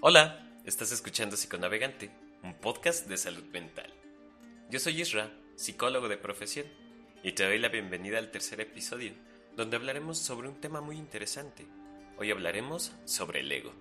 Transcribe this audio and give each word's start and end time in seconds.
Hola, 0.00 0.48
estás 0.64 0.92
escuchando 0.92 1.36
Psiconavegante, 1.36 2.12
un 2.44 2.54
podcast 2.54 3.08
de 3.08 3.16
salud 3.16 3.42
mental. 3.46 3.92
Yo 4.70 4.78
soy 4.78 5.00
Isra, 5.00 5.32
psicólogo 5.56 6.06
de 6.06 6.16
profesión, 6.16 6.66
y 7.24 7.32
te 7.32 7.42
doy 7.42 7.58
la 7.58 7.68
bienvenida 7.68 8.18
al 8.18 8.30
tercer 8.30 8.60
episodio, 8.60 9.10
donde 9.56 9.76
hablaremos 9.76 10.16
sobre 10.16 10.48
un 10.48 10.60
tema 10.60 10.80
muy 10.80 10.96
interesante. 10.96 11.66
Hoy 12.16 12.30
hablaremos 12.30 12.92
sobre 13.06 13.40
el 13.40 13.50
ego. 13.50 13.72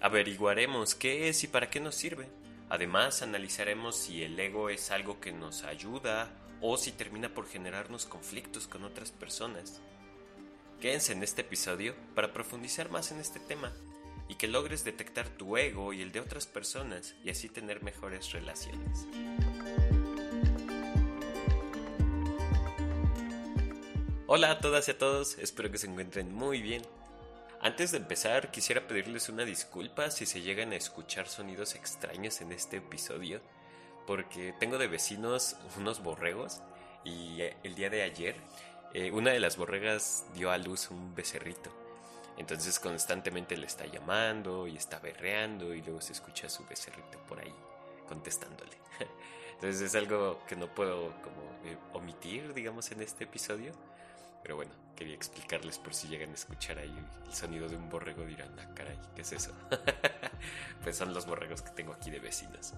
Averiguaremos 0.00 0.94
qué 0.94 1.28
es 1.28 1.42
y 1.42 1.48
para 1.48 1.68
qué 1.68 1.80
nos 1.80 1.96
sirve. 1.96 2.28
Además, 2.68 3.20
analizaremos 3.22 3.96
si 3.96 4.22
el 4.22 4.38
ego 4.38 4.70
es 4.70 4.92
algo 4.92 5.18
que 5.20 5.32
nos 5.32 5.64
ayuda 5.64 6.30
o 6.60 6.76
si 6.76 6.92
termina 6.92 7.34
por 7.34 7.48
generarnos 7.48 8.06
conflictos 8.06 8.68
con 8.68 8.84
otras 8.84 9.10
personas. 9.10 9.80
Quédense 10.80 11.12
en 11.12 11.24
este 11.24 11.40
episodio 11.40 11.96
para 12.14 12.32
profundizar 12.32 12.88
más 12.88 13.10
en 13.10 13.18
este 13.18 13.40
tema 13.40 13.72
y 14.28 14.36
que 14.36 14.48
logres 14.48 14.84
detectar 14.84 15.28
tu 15.28 15.56
ego 15.56 15.92
y 15.92 16.02
el 16.02 16.12
de 16.12 16.20
otras 16.20 16.46
personas 16.46 17.14
y 17.24 17.30
así 17.30 17.48
tener 17.48 17.82
mejores 17.82 18.32
relaciones. 18.32 19.06
Hola 24.26 24.52
a 24.52 24.58
todas 24.58 24.88
y 24.88 24.92
a 24.92 24.98
todos, 24.98 25.38
espero 25.38 25.70
que 25.70 25.78
se 25.78 25.86
encuentren 25.86 26.34
muy 26.34 26.62
bien. 26.62 26.82
Antes 27.60 27.92
de 27.92 27.98
empezar, 27.98 28.50
quisiera 28.50 28.86
pedirles 28.86 29.28
una 29.28 29.44
disculpa 29.44 30.10
si 30.10 30.26
se 30.26 30.42
llegan 30.42 30.72
a 30.72 30.76
escuchar 30.76 31.28
sonidos 31.28 31.74
extraños 31.74 32.40
en 32.40 32.52
este 32.52 32.78
episodio, 32.78 33.40
porque 34.06 34.54
tengo 34.58 34.78
de 34.78 34.88
vecinos 34.88 35.56
unos 35.76 36.02
borregos 36.02 36.62
y 37.04 37.42
eh, 37.42 37.56
el 37.62 37.74
día 37.74 37.90
de 37.90 38.02
ayer 38.02 38.36
eh, 38.94 39.10
una 39.10 39.30
de 39.30 39.40
las 39.40 39.56
borregas 39.56 40.24
dio 40.34 40.50
a 40.50 40.58
luz 40.58 40.90
un 40.90 41.14
becerrito. 41.14 41.83
Entonces 42.36 42.78
constantemente 42.80 43.56
le 43.56 43.66
está 43.66 43.86
llamando 43.86 44.66
y 44.66 44.76
está 44.76 44.98
berreando 44.98 45.74
y 45.74 45.82
luego 45.82 46.00
se 46.00 46.12
escucha 46.12 46.48
a 46.48 46.50
su 46.50 46.64
becerrito 46.66 47.18
por 47.28 47.40
ahí 47.40 47.54
contestándole. 48.08 48.76
Entonces 49.54 49.80
es 49.82 49.94
algo 49.94 50.44
que 50.46 50.56
no 50.56 50.66
puedo 50.66 51.12
como 51.22 51.42
eh, 51.64 51.76
omitir, 51.92 52.52
digamos, 52.54 52.90
en 52.90 53.02
este 53.02 53.24
episodio. 53.24 53.72
Pero 54.42 54.56
bueno, 54.56 54.72
quería 54.94 55.14
explicarles 55.14 55.78
por 55.78 55.94
si 55.94 56.08
llegan 56.08 56.30
a 56.30 56.34
escuchar 56.34 56.78
ahí 56.78 56.94
el 57.26 57.34
sonido 57.34 57.68
de 57.68 57.76
un 57.76 57.88
borrego 57.88 58.26
dirán, 58.26 58.50
ah, 58.58 58.74
caray, 58.74 58.98
¿qué 59.14 59.22
es 59.22 59.32
eso? 59.32 59.52
pues 60.82 60.96
son 60.96 61.14
los 61.14 61.24
borregos 61.24 61.62
que 61.62 61.70
tengo 61.70 61.94
aquí 61.94 62.10
de 62.10 62.18
vecinos. 62.18 62.74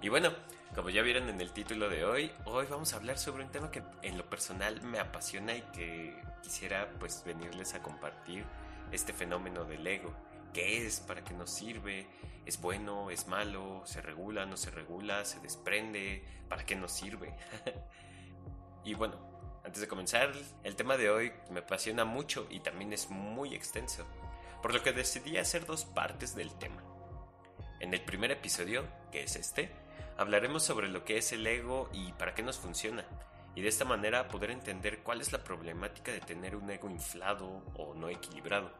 Y 0.00 0.08
bueno, 0.08 0.32
como 0.74 0.90
ya 0.90 1.02
vieron 1.02 1.28
en 1.28 1.40
el 1.40 1.52
título 1.52 1.88
de 1.88 2.04
hoy, 2.04 2.32
hoy 2.44 2.66
vamos 2.68 2.92
a 2.92 2.96
hablar 2.96 3.18
sobre 3.18 3.44
un 3.44 3.50
tema 3.50 3.70
que 3.70 3.82
en 4.02 4.16
lo 4.18 4.28
personal 4.28 4.80
me 4.82 4.98
apasiona 4.98 5.54
y 5.54 5.62
que 5.72 6.20
quisiera 6.42 6.88
pues 6.98 7.22
venirles 7.24 7.74
a 7.74 7.82
compartir 7.82 8.44
este 8.92 9.12
fenómeno 9.12 9.64
del 9.64 9.86
ego. 9.86 10.14
¿Qué 10.52 10.86
es? 10.86 11.00
¿Para 11.00 11.22
qué 11.22 11.34
nos 11.34 11.50
sirve? 11.50 12.06
¿Es 12.46 12.60
bueno? 12.60 13.10
¿Es 13.10 13.26
malo? 13.26 13.82
¿Se 13.84 14.00
regula? 14.00 14.46
¿No 14.46 14.56
se 14.56 14.70
regula? 14.70 15.24
¿Se 15.24 15.40
desprende? 15.40 16.24
¿Para 16.48 16.64
qué 16.64 16.74
nos 16.74 16.92
sirve? 16.92 17.34
y 18.84 18.94
bueno, 18.94 19.16
antes 19.64 19.82
de 19.82 19.88
comenzar, 19.88 20.32
el 20.64 20.76
tema 20.76 20.96
de 20.96 21.10
hoy 21.10 21.32
me 21.50 21.60
apasiona 21.60 22.04
mucho 22.04 22.46
y 22.48 22.60
también 22.60 22.92
es 22.92 23.10
muy 23.10 23.54
extenso, 23.54 24.06
por 24.62 24.72
lo 24.72 24.82
que 24.82 24.92
decidí 24.92 25.36
hacer 25.36 25.66
dos 25.66 25.84
partes 25.84 26.34
del 26.34 26.54
tema. 26.54 26.82
En 27.80 27.92
el 27.92 28.00
primer 28.00 28.30
episodio, 28.30 28.84
que 29.12 29.24
es 29.24 29.36
este, 29.36 29.70
hablaremos 30.16 30.64
sobre 30.64 30.88
lo 30.88 31.04
que 31.04 31.18
es 31.18 31.32
el 31.32 31.46
ego 31.46 31.90
y 31.92 32.12
para 32.12 32.34
qué 32.34 32.42
nos 32.42 32.58
funciona, 32.58 33.04
y 33.58 33.60
de 33.60 33.70
esta 33.70 33.84
manera 33.84 34.28
poder 34.28 34.52
entender 34.52 35.00
cuál 35.02 35.20
es 35.20 35.32
la 35.32 35.42
problemática 35.42 36.12
de 36.12 36.20
tener 36.20 36.54
un 36.54 36.70
ego 36.70 36.88
inflado 36.88 37.64
o 37.74 37.92
no 37.92 38.08
equilibrado. 38.08 38.70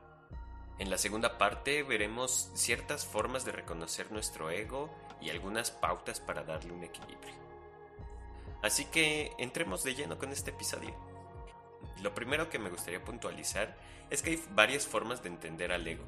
En 0.79 0.89
la 0.89 0.97
segunda 0.97 1.37
parte 1.37 1.83
veremos 1.83 2.53
ciertas 2.55 3.05
formas 3.05 3.45
de 3.45 3.51
reconocer 3.51 4.12
nuestro 4.12 4.51
ego 4.51 4.89
y 5.21 5.31
algunas 5.31 5.73
pautas 5.73 6.21
para 6.21 6.44
darle 6.44 6.72
un 6.72 6.84
equilibrio. 6.84 7.34
Así 8.62 8.84
que 8.84 9.33
entremos 9.38 9.83
de 9.83 9.97
lleno 9.97 10.17
con 10.17 10.31
este 10.31 10.50
episodio. 10.50 10.94
Lo 12.00 12.15
primero 12.15 12.49
que 12.49 12.61
me 12.61 12.71
gustaría 12.71 13.03
puntualizar 13.03 13.77
es 14.11 14.22
que 14.22 14.31
hay 14.31 14.44
varias 14.53 14.87
formas 14.87 15.25
de 15.25 15.31
entender 15.31 15.72
al 15.72 15.88
ego, 15.88 16.05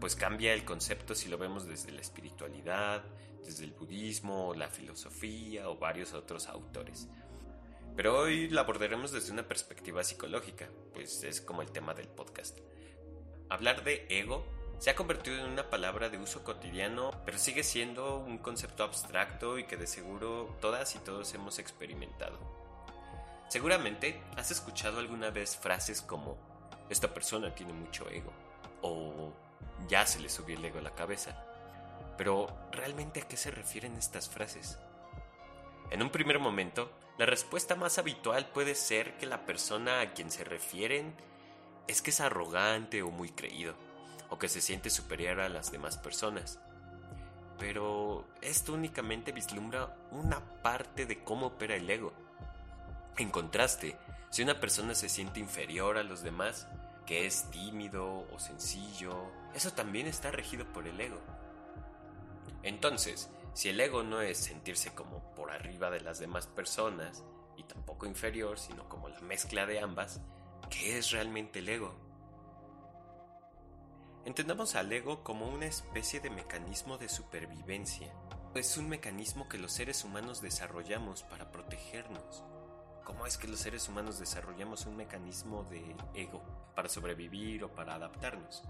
pues 0.00 0.16
cambia 0.16 0.54
el 0.54 0.64
concepto 0.64 1.14
si 1.14 1.28
lo 1.28 1.36
vemos 1.36 1.66
desde 1.66 1.92
la 1.92 2.00
espiritualidad, 2.00 3.04
desde 3.44 3.64
el 3.64 3.72
budismo, 3.72 4.54
la 4.54 4.68
filosofía 4.68 5.68
o 5.68 5.76
varios 5.76 6.14
otros 6.14 6.46
autores. 6.46 7.06
Pero 7.96 8.18
hoy 8.18 8.48
lo 8.48 8.60
abordaremos 8.60 9.12
desde 9.12 9.32
una 9.32 9.46
perspectiva 9.46 10.02
psicológica, 10.04 10.68
pues 10.94 11.22
es 11.22 11.40
como 11.40 11.62
el 11.62 11.70
tema 11.70 11.94
del 11.94 12.08
podcast. 12.08 12.58
Hablar 13.48 13.84
de 13.84 14.06
ego 14.08 14.46
se 14.78 14.90
ha 14.90 14.96
convertido 14.96 15.36
en 15.36 15.50
una 15.50 15.68
palabra 15.68 16.08
de 16.08 16.18
uso 16.18 16.42
cotidiano, 16.42 17.10
pero 17.26 17.36
sigue 17.36 17.62
siendo 17.62 18.16
un 18.16 18.38
concepto 18.38 18.82
abstracto 18.82 19.58
y 19.58 19.64
que 19.64 19.76
de 19.76 19.86
seguro 19.86 20.56
todas 20.60 20.94
y 20.94 20.98
todos 21.00 21.34
hemos 21.34 21.58
experimentado. 21.58 22.38
Seguramente 23.48 24.22
has 24.36 24.50
escuchado 24.50 25.00
alguna 25.00 25.30
vez 25.30 25.56
frases 25.56 26.00
como 26.00 26.38
esta 26.88 27.12
persona 27.12 27.54
tiene 27.54 27.72
mucho 27.72 28.08
ego 28.08 28.32
o 28.80 29.32
ya 29.88 30.06
se 30.06 30.20
le 30.20 30.28
subió 30.28 30.56
el 30.56 30.64
ego 30.64 30.78
a 30.78 30.82
la 30.82 30.94
cabeza. 30.94 31.44
Pero 32.16 32.48
¿realmente 32.72 33.20
a 33.20 33.28
qué 33.28 33.36
se 33.36 33.50
refieren 33.50 33.96
estas 33.96 34.28
frases? 34.28 34.78
En 35.90 36.02
un 36.02 36.10
primer 36.10 36.38
momento, 36.38 36.90
la 37.18 37.26
respuesta 37.26 37.74
más 37.74 37.98
habitual 37.98 38.46
puede 38.46 38.76
ser 38.76 39.16
que 39.18 39.26
la 39.26 39.44
persona 39.44 40.00
a 40.00 40.12
quien 40.12 40.30
se 40.30 40.44
refieren 40.44 41.14
es 41.88 42.00
que 42.00 42.10
es 42.10 42.20
arrogante 42.20 43.02
o 43.02 43.10
muy 43.10 43.30
creído, 43.30 43.74
o 44.28 44.38
que 44.38 44.48
se 44.48 44.60
siente 44.60 44.88
superior 44.88 45.40
a 45.40 45.48
las 45.48 45.72
demás 45.72 45.98
personas. 45.98 46.60
Pero 47.58 48.24
esto 48.40 48.72
únicamente 48.72 49.32
vislumbra 49.32 49.96
una 50.12 50.40
parte 50.62 51.06
de 51.06 51.24
cómo 51.24 51.46
opera 51.46 51.74
el 51.74 51.90
ego. 51.90 52.12
En 53.18 53.30
contraste, 53.30 53.96
si 54.30 54.42
una 54.42 54.60
persona 54.60 54.94
se 54.94 55.08
siente 55.08 55.40
inferior 55.40 55.98
a 55.98 56.04
los 56.04 56.22
demás, 56.22 56.68
que 57.04 57.26
es 57.26 57.50
tímido 57.50 58.28
o 58.32 58.38
sencillo, 58.38 59.24
eso 59.52 59.72
también 59.72 60.06
está 60.06 60.30
regido 60.30 60.64
por 60.72 60.86
el 60.86 61.00
ego. 61.00 61.20
Entonces, 62.62 63.28
si 63.52 63.68
el 63.68 63.80
ego 63.80 64.02
no 64.02 64.20
es 64.20 64.38
sentirse 64.38 64.94
como 64.94 65.34
por 65.34 65.50
arriba 65.50 65.90
de 65.90 66.00
las 66.00 66.18
demás 66.18 66.46
personas 66.46 67.24
y 67.56 67.64
tampoco 67.64 68.06
inferior, 68.06 68.58
sino 68.58 68.88
como 68.88 69.08
la 69.08 69.20
mezcla 69.20 69.66
de 69.66 69.80
ambas, 69.80 70.20
¿qué 70.70 70.98
es 70.98 71.10
realmente 71.10 71.58
el 71.58 71.68
ego? 71.68 71.94
Entendamos 74.24 74.76
al 74.76 74.92
ego 74.92 75.24
como 75.24 75.48
una 75.48 75.66
especie 75.66 76.20
de 76.20 76.30
mecanismo 76.30 76.98
de 76.98 77.08
supervivencia. 77.08 78.12
Es 78.54 78.76
un 78.76 78.88
mecanismo 78.88 79.48
que 79.48 79.58
los 79.58 79.72
seres 79.72 80.04
humanos 80.04 80.40
desarrollamos 80.42 81.22
para 81.22 81.50
protegernos. 81.50 82.44
¿Cómo 83.04 83.26
es 83.26 83.38
que 83.38 83.48
los 83.48 83.60
seres 83.60 83.88
humanos 83.88 84.18
desarrollamos 84.18 84.86
un 84.86 84.96
mecanismo 84.96 85.64
de 85.64 85.96
ego 86.14 86.42
para 86.76 86.88
sobrevivir 86.88 87.64
o 87.64 87.74
para 87.74 87.94
adaptarnos? 87.94 88.62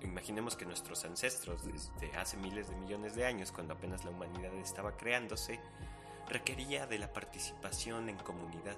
Imaginemos 0.00 0.56
que 0.56 0.64
nuestros 0.64 1.04
ancestros, 1.04 1.64
desde 1.64 2.16
hace 2.16 2.36
miles 2.36 2.68
de 2.68 2.76
millones 2.76 3.16
de 3.16 3.26
años, 3.26 3.50
cuando 3.50 3.74
apenas 3.74 4.04
la 4.04 4.12
humanidad 4.12 4.54
estaba 4.54 4.96
creándose, 4.96 5.58
requería 6.28 6.86
de 6.86 6.98
la 6.98 7.12
participación 7.12 8.08
en 8.08 8.16
comunidad, 8.18 8.76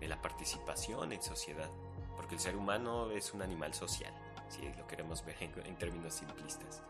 de 0.00 0.08
la 0.08 0.22
participación 0.22 1.12
en 1.12 1.22
sociedad, 1.22 1.70
porque 2.16 2.36
el 2.36 2.40
ser 2.40 2.56
humano 2.56 3.10
es 3.10 3.34
un 3.34 3.42
animal 3.42 3.74
social, 3.74 4.14
si 4.48 4.62
lo 4.78 4.86
queremos 4.86 5.24
ver 5.24 5.36
en, 5.40 5.76
términos 5.76 6.14
simplistas. 6.14 6.82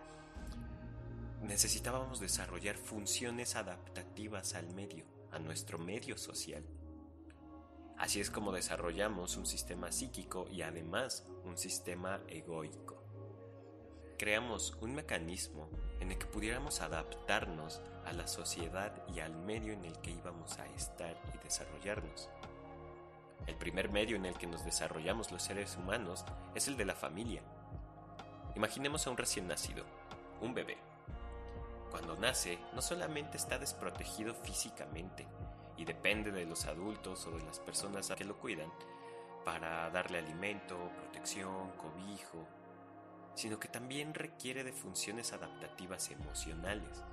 Necesitábamos 1.42 2.20
desarrollar 2.20 2.76
funciones 2.76 3.56
adaptativas 3.56 4.54
al 4.54 4.68
medio, 4.74 5.06
a 5.32 5.40
nuestro 5.40 5.76
medio 5.78 6.16
social. 6.16 6.62
Así 7.98 8.20
es 8.20 8.30
como 8.30 8.52
desarrollamos 8.52 9.36
un 9.36 9.46
sistema 9.46 9.90
psíquico 9.90 10.46
y 10.50 10.62
además 10.62 11.26
un 11.44 11.58
sistema 11.58 12.20
egoico 12.28 12.99
creamos 14.20 14.76
un 14.82 14.94
mecanismo 14.94 15.70
en 15.98 16.12
el 16.12 16.18
que 16.18 16.26
pudiéramos 16.26 16.82
adaptarnos 16.82 17.80
a 18.04 18.12
la 18.12 18.26
sociedad 18.26 18.92
y 19.14 19.20
al 19.20 19.34
medio 19.34 19.72
en 19.72 19.86
el 19.86 19.98
que 20.00 20.10
íbamos 20.10 20.58
a 20.58 20.66
estar 20.76 21.16
y 21.34 21.38
desarrollarnos. 21.42 22.28
El 23.46 23.54
primer 23.54 23.88
medio 23.88 24.16
en 24.16 24.26
el 24.26 24.36
que 24.36 24.46
nos 24.46 24.62
desarrollamos 24.62 25.32
los 25.32 25.42
seres 25.42 25.74
humanos 25.78 26.26
es 26.54 26.68
el 26.68 26.76
de 26.76 26.84
la 26.84 26.94
familia. 26.94 27.40
Imaginemos 28.56 29.06
a 29.06 29.10
un 29.10 29.16
recién 29.16 29.48
nacido, 29.48 29.86
un 30.42 30.52
bebé. 30.52 30.76
Cuando 31.90 32.14
nace, 32.14 32.58
no 32.74 32.82
solamente 32.82 33.38
está 33.38 33.56
desprotegido 33.56 34.34
físicamente 34.34 35.26
y 35.78 35.86
depende 35.86 36.30
de 36.30 36.44
los 36.44 36.66
adultos 36.66 37.24
o 37.24 37.30
de 37.30 37.42
las 37.44 37.58
personas 37.58 38.10
a 38.10 38.16
que 38.16 38.24
lo 38.24 38.36
cuidan 38.36 38.70
para 39.46 39.88
darle 39.88 40.18
alimento, 40.18 40.76
protección, 40.98 41.70
cobijo, 41.78 42.46
sino 43.34 43.58
que 43.58 43.68
también 43.68 44.14
requiere 44.14 44.64
de 44.64 44.72
funciones 44.72 45.32
adaptativas 45.32 46.10
emocionales. 46.10 47.04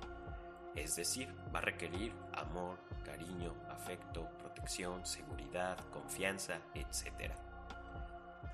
Es 0.74 0.96
decir, 0.96 1.34
va 1.54 1.58
a 1.58 1.62
requerir 1.62 2.14
amor, 2.32 2.78
cariño, 3.04 3.54
afecto, 3.68 4.28
protección, 4.38 5.04
seguridad, 5.06 5.78
confianza, 5.90 6.60
etc. 6.74 7.32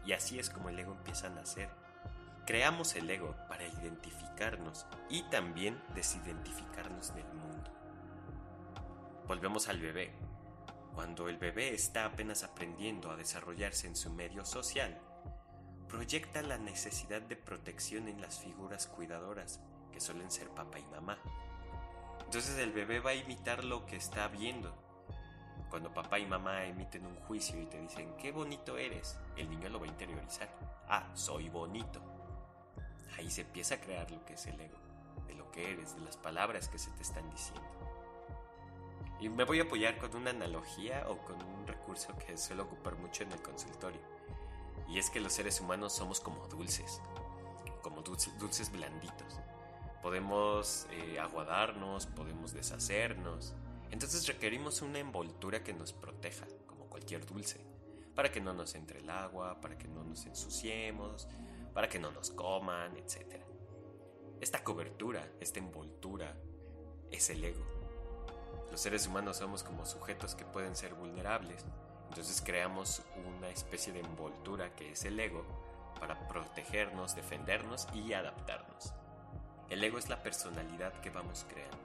Y 0.05 0.13
así 0.13 0.39
es 0.39 0.51
como 0.51 0.69
el 0.69 0.79
ego 0.79 0.93
empieza 0.93 1.27
a 1.27 1.31
nacer. 1.31 1.69
Creamos 2.47 2.95
el 2.95 3.11
ego 3.11 3.35
para 3.49 3.67
identificarnos 3.67 4.87
y 5.09 5.23
también 5.25 5.81
desidentificarnos 5.95 7.15
del 7.15 7.27
mundo. 7.33 7.71
Volvemos 9.27 9.69
al 9.69 9.81
bebé. 9.81 10.13
Cuando 10.95 11.29
el 11.29 11.39
bebé 11.39 11.75
está 11.75 12.05
apenas 12.05 12.45
aprendiendo 12.45 13.11
a 13.11 13.17
desarrollarse 13.17 13.87
en 13.87 13.97
su 13.97 14.11
medio 14.11 14.45
social, 14.45 15.01
proyecta 15.95 16.43
la 16.43 16.59
necesidad 16.59 17.23
de 17.23 17.37
protección 17.37 18.09
en 18.09 18.21
las 18.21 18.41
figuras 18.41 18.89
cuidadoras, 18.89 19.61
que 19.93 20.01
suelen 20.01 20.29
ser 20.29 20.49
papá 20.49 20.81
y 20.81 20.85
mamá. 20.87 21.17
Entonces 22.25 22.59
el 22.59 22.73
bebé 22.73 22.99
va 22.99 23.11
a 23.11 23.15
imitar 23.15 23.63
lo 23.63 23.87
que 23.87 23.95
está 23.95 24.27
viendo. 24.27 24.75
Cuando 25.71 25.95
papá 25.95 26.19
y 26.19 26.27
mamá 26.27 26.65
emiten 26.65 27.07
un 27.07 27.15
juicio 27.15 27.63
y 27.63 27.67
te 27.67 27.81
dicen, 27.81 28.13
qué 28.17 28.33
bonito 28.33 28.77
eres, 28.77 29.17
el 29.37 29.49
niño 29.49 29.69
lo 29.69 29.79
va 29.79 29.87
a 29.87 29.91
interiorizar. 29.91 30.49
Ah, 30.89 31.09
soy 31.15 31.49
bonito. 31.49 32.01
Ahí 33.17 33.31
se 33.31 33.43
empieza 33.43 33.77
a 33.77 33.81
crear 33.81 34.11
lo 34.11 34.25
que 34.25 34.35
es 34.35 34.47
el 34.47 34.61
ego, 34.61 34.79
de 35.29 35.35
lo 35.35 35.49
que 35.53 35.75
eres, 35.75 35.95
de 35.95 36.01
las 36.01 36.17
palabras 36.17 36.69
que 36.69 36.79
se 36.81 36.91
te 36.91 37.03
están 37.03 37.31
diciendo. 37.31 37.63
Y 39.21 39.29
me 39.29 39.45
voy 39.45 39.61
a 39.61 39.63
apoyar 39.63 39.97
con 39.99 40.17
una 40.17 40.31
analogía 40.31 41.07
o 41.09 41.19
con 41.19 41.41
un 41.41 41.69
recurso 41.69 42.19
que 42.19 42.37
suelo 42.37 42.65
ocupar 42.65 42.97
mucho 42.97 43.23
en 43.23 43.31
el 43.31 43.41
consultorio. 43.41 44.14
Y 44.89 44.99
es 44.99 45.11
que 45.11 45.21
los 45.21 45.33
seres 45.33 45.61
humanos 45.61 45.93
somos 45.93 46.21
como 46.21 46.47
dulces, 46.47 47.01
como 47.83 48.03
dulces, 48.03 48.71
blanditos. 48.71 49.41
Podemos 50.03 50.87
eh, 50.91 51.19
aguadarnos, 51.19 52.07
podemos 52.07 52.53
deshacernos. 52.53 53.55
Entonces 53.91 54.27
requerimos 54.27 54.83
una 54.83 54.99
envoltura 54.99 55.63
que 55.63 55.73
nos 55.73 55.93
proteja, 55.93 56.47
como 56.67 56.87
cualquier 56.87 57.25
dulce, 57.25 57.61
para 58.15 58.31
que 58.31 58.41
no 58.41 58.53
nos 58.53 58.75
entre 58.75 59.01
el 59.01 59.11
agua, 59.11 59.61
para 59.61 59.79
que 59.79 59.89
no 59.89 60.05
nos 60.05 60.27
ensuciemos, 60.27 61.29
para 61.73 61.89
que 61.89 61.99
no 61.99 62.11
nos 62.11 62.31
coman, 62.31 62.97
etc. 62.97 63.43
Esta 64.41 64.63
cobertura, 64.63 65.29
esta 65.41 65.59
envoltura, 65.59 66.37
es 67.11 67.31
el 67.31 67.45
ego. 67.45 67.65
Los 68.71 68.81
seres 68.81 69.07
humanos 69.07 69.37
somos 69.37 69.63
como 69.63 69.87
sujetos 69.87 70.35
que 70.35 70.45
pueden 70.45 70.75
ser 70.75 70.95
vulnerables, 70.95 71.65
entonces 72.09 72.43
creamos 72.45 73.03
una 73.39 73.49
especie 73.49 73.93
de 73.93 74.01
envoltura 74.01 74.75
que 74.75 74.93
es 74.93 75.05
el 75.05 75.19
ego 75.19 75.45
para 75.99 76.29
protegernos, 76.29 77.15
defendernos 77.15 77.89
y 77.95 78.13
adaptarnos. 78.13 78.93
El 79.71 79.83
ego 79.83 79.99
es 79.99 80.09
la 80.09 80.23
personalidad 80.23 80.93
que 81.01 81.11
vamos 81.11 81.47
creando. 81.49 81.79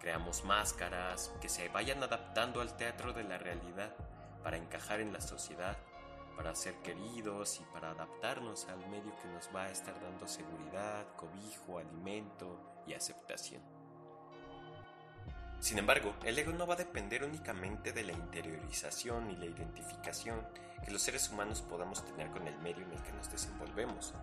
Creamos 0.00 0.44
máscaras 0.44 1.32
que 1.40 1.48
se 1.48 1.68
vayan 1.68 2.02
adaptando 2.02 2.60
al 2.60 2.76
teatro 2.76 3.12
de 3.12 3.24
la 3.24 3.38
realidad 3.38 3.94
para 4.42 4.56
encajar 4.56 5.00
en 5.00 5.12
la 5.12 5.20
sociedad, 5.20 5.76
para 6.36 6.54
ser 6.54 6.74
queridos 6.76 7.60
y 7.60 7.64
para 7.74 7.90
adaptarnos 7.90 8.66
al 8.68 8.88
medio 8.88 9.14
que 9.20 9.28
nos 9.28 9.54
va 9.54 9.64
a 9.64 9.70
estar 9.70 10.00
dando 10.00 10.26
seguridad, 10.26 11.06
cobijo, 11.16 11.78
alimento 11.78 12.82
y 12.86 12.94
aceptación. 12.94 13.79
Sin 15.60 15.78
embargo, 15.78 16.14
el 16.24 16.38
ego 16.38 16.52
no 16.52 16.66
va 16.66 16.72
a 16.72 16.78
depender 16.78 17.22
únicamente 17.22 17.92
de 17.92 18.02
la 18.02 18.12
interiorización 18.12 19.30
y 19.30 19.36
la 19.36 19.44
identificación 19.44 20.40
que 20.82 20.90
los 20.90 21.02
seres 21.02 21.28
humanos 21.28 21.60
podamos 21.60 22.02
tener 22.06 22.30
con 22.30 22.48
el 22.48 22.56
medio 22.58 22.82
en 22.82 22.92
el 22.92 23.02
que 23.02 23.12
nos 23.12 23.30
desenvolvemos, 23.30 24.14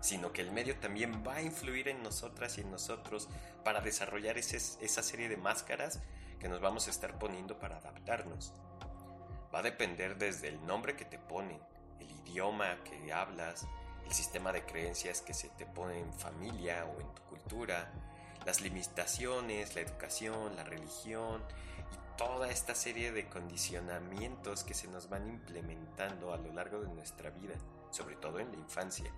sino 0.00 0.34
que 0.34 0.42
el 0.42 0.52
medio 0.52 0.76
también 0.76 1.24
va 1.26 1.36
a 1.36 1.42
influir 1.42 1.88
en 1.88 2.02
nosotras 2.02 2.58
y 2.58 2.60
en 2.60 2.70
nosotros 2.70 3.30
para 3.64 3.80
desarrollar 3.80 4.36
esa 4.36 5.02
serie 5.02 5.30
de 5.30 5.38
máscaras 5.38 5.98
que 6.38 6.50
nos 6.50 6.60
vamos 6.60 6.86
a 6.88 6.90
estar 6.90 7.18
poniendo 7.18 7.58
para 7.58 7.78
adaptarnos. 7.78 8.52
Va 9.54 9.60
a 9.60 9.62
depender 9.62 10.18
desde 10.18 10.48
el 10.48 10.64
nombre 10.66 10.94
que 10.94 11.06
te 11.06 11.18
ponen, 11.18 11.60
el 12.00 12.10
idioma 12.10 12.82
que 12.84 13.12
hablas, 13.14 13.66
el 14.04 14.12
sistema 14.12 14.52
de 14.52 14.66
creencias 14.66 15.22
que 15.22 15.32
se 15.32 15.48
te 15.48 15.64
pone 15.64 15.98
en 15.98 16.12
familia 16.12 16.84
o 16.84 17.00
en 17.00 17.14
tu 17.14 17.22
cultura, 17.22 17.90
las 18.44 18.60
limitaciones, 18.60 19.74
la 19.74 19.82
educación, 19.82 20.56
la 20.56 20.64
religión 20.64 21.42
y 21.92 22.18
toda 22.18 22.50
esta 22.50 22.74
serie 22.74 23.12
de 23.12 23.28
condicionamientos 23.28 24.64
que 24.64 24.74
se 24.74 24.88
nos 24.88 25.08
van 25.08 25.28
implementando 25.28 26.32
a 26.32 26.36
lo 26.36 26.52
largo 26.52 26.80
de 26.80 26.88
nuestra 26.88 27.30
vida, 27.30 27.54
sobre 27.90 28.16
todo 28.16 28.38
en 28.38 28.50
la 28.50 28.58
infancia. 28.58 29.10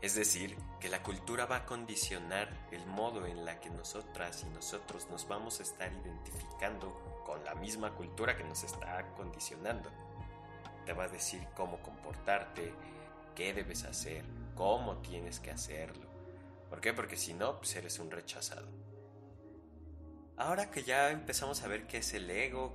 Es 0.00 0.16
decir, 0.16 0.56
que 0.80 0.88
la 0.88 1.02
cultura 1.02 1.46
va 1.46 1.58
a 1.58 1.64
condicionar 1.64 2.48
el 2.72 2.84
modo 2.86 3.24
en 3.24 3.44
la 3.44 3.60
que 3.60 3.70
nosotras 3.70 4.42
y 4.42 4.50
nosotros 4.50 5.08
nos 5.10 5.28
vamos 5.28 5.60
a 5.60 5.62
estar 5.62 5.92
identificando 5.92 7.22
con 7.24 7.44
la 7.44 7.54
misma 7.54 7.94
cultura 7.94 8.36
que 8.36 8.42
nos 8.42 8.64
está 8.64 9.06
condicionando. 9.14 9.90
Te 10.84 10.92
va 10.92 11.04
a 11.04 11.08
decir 11.08 11.46
cómo 11.54 11.80
comportarte, 11.82 12.74
qué 13.36 13.54
debes 13.54 13.84
hacer, 13.84 14.24
cómo 14.56 14.96
tienes 14.96 15.38
que 15.38 15.52
hacerlo. 15.52 16.11
¿Por 16.72 16.80
qué? 16.80 16.94
Porque 16.94 17.18
si 17.18 17.34
no, 17.34 17.58
pues 17.58 17.76
eres 17.76 17.98
un 17.98 18.10
rechazado. 18.10 18.66
Ahora 20.38 20.70
que 20.70 20.82
ya 20.82 21.10
empezamos 21.10 21.62
a 21.62 21.68
ver 21.68 21.86
qué 21.86 21.98
es 21.98 22.14
el 22.14 22.30
ego, 22.30 22.74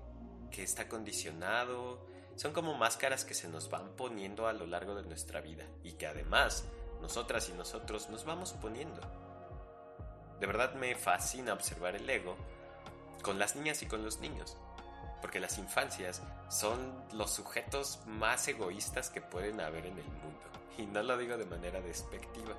que 0.51 0.61
está 0.61 0.87
condicionado, 0.87 2.05
son 2.35 2.53
como 2.53 2.75
máscaras 2.75 3.25
que 3.25 3.33
se 3.33 3.47
nos 3.47 3.71
van 3.71 3.95
poniendo 3.95 4.47
a 4.47 4.53
lo 4.53 4.67
largo 4.67 4.93
de 4.93 5.01
nuestra 5.01 5.41
vida 5.41 5.65
y 5.83 5.93
que 5.93 6.05
además 6.05 6.65
nosotras 7.01 7.49
y 7.49 7.53
nosotros 7.53 8.07
nos 8.11 8.23
vamos 8.23 8.53
poniendo. 8.53 9.01
De 10.39 10.45
verdad 10.45 10.75
me 10.75 10.93
fascina 10.93 11.53
observar 11.53 11.95
el 11.95 12.07
ego 12.07 12.35
con 13.23 13.39
las 13.39 13.55
niñas 13.55 13.81
y 13.81 13.87
con 13.87 14.03
los 14.05 14.19
niños, 14.19 14.57
porque 15.21 15.39
las 15.39 15.57
infancias 15.57 16.21
son 16.49 17.03
los 17.13 17.31
sujetos 17.31 18.01
más 18.05 18.47
egoístas 18.47 19.09
que 19.09 19.21
pueden 19.21 19.59
haber 19.59 19.87
en 19.87 19.97
el 19.97 20.05
mundo, 20.05 20.45
y 20.77 20.85
no 20.85 21.01
lo 21.01 21.17
digo 21.17 21.35
de 21.35 21.47
manera 21.47 21.81
despectiva 21.81 22.55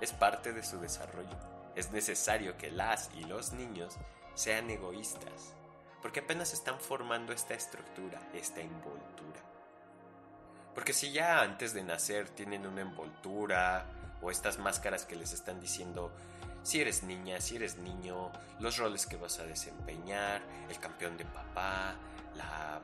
es 0.00 0.12
parte 0.12 0.52
de 0.52 0.62
su 0.62 0.80
desarrollo. 0.80 1.36
Es 1.74 1.92
necesario 1.92 2.56
que 2.56 2.70
las 2.70 3.10
y 3.14 3.24
los 3.24 3.52
niños 3.52 3.96
sean 4.34 4.70
egoístas, 4.70 5.54
porque 6.02 6.20
apenas 6.20 6.52
están 6.52 6.80
formando 6.80 7.32
esta 7.32 7.54
estructura, 7.54 8.20
esta 8.34 8.60
envoltura. 8.60 9.40
Porque 10.74 10.92
si 10.92 11.12
ya 11.12 11.42
antes 11.42 11.74
de 11.74 11.82
nacer 11.82 12.28
tienen 12.30 12.66
una 12.66 12.80
envoltura 12.82 13.86
o 14.22 14.30
estas 14.30 14.58
máscaras 14.58 15.04
que 15.04 15.16
les 15.16 15.32
están 15.32 15.60
diciendo 15.60 16.12
si 16.62 16.80
eres 16.80 17.02
niña, 17.02 17.40
si 17.40 17.56
eres 17.56 17.76
niño, 17.78 18.30
los 18.58 18.76
roles 18.76 19.06
que 19.06 19.16
vas 19.16 19.38
a 19.38 19.44
desempeñar, 19.44 20.42
el 20.68 20.78
campeón 20.78 21.16
de 21.16 21.24
papá, 21.24 21.94
la, 22.36 22.80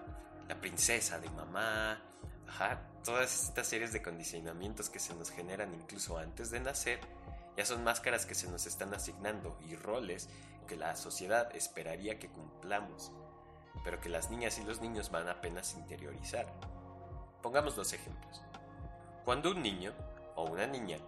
la 0.49 0.55
princesa 0.57 1.19
de 1.19 1.29
mamá, 1.31 2.01
Todas 3.05 3.45
estas 3.45 3.67
series 3.67 3.93
de 3.93 4.03
condicionamientos 4.03 4.89
que 4.89 4.99
se 4.99 5.15
nos 5.15 5.31
generan 5.31 5.75
incluso 5.75 6.19
antes 6.19 6.51
de 6.51 6.61
nacer, 6.61 6.99
ya 7.57 7.65
son 7.65 7.85
máscaras 7.85 8.27
que 8.27 8.35
se 8.35 8.49
nos 8.49 8.67
están 8.67 8.95
asignando 8.95 9.59
y 9.69 9.77
roles 9.77 10.29
que 10.67 10.77
la 10.77 10.97
sociedad 10.97 11.55
esperaría 11.55 12.19
que 12.19 12.29
cumplamos, 12.29 13.13
pero 13.85 14.01
que 14.01 14.09
las 14.09 14.31
niñas 14.31 14.59
y 14.59 14.65
los 14.65 14.81
niños 14.81 15.11
van 15.11 15.29
apenas 15.29 15.75
a 15.75 15.79
interiorizar. 15.79 16.47
Pongamos 17.43 17.77
dos 17.77 17.93
ejemplos. 17.93 18.43
Cuando 19.25 19.51
un 19.51 19.63
niño 19.63 19.93
o 20.35 20.45
una 20.45 20.67
niña 20.67 20.99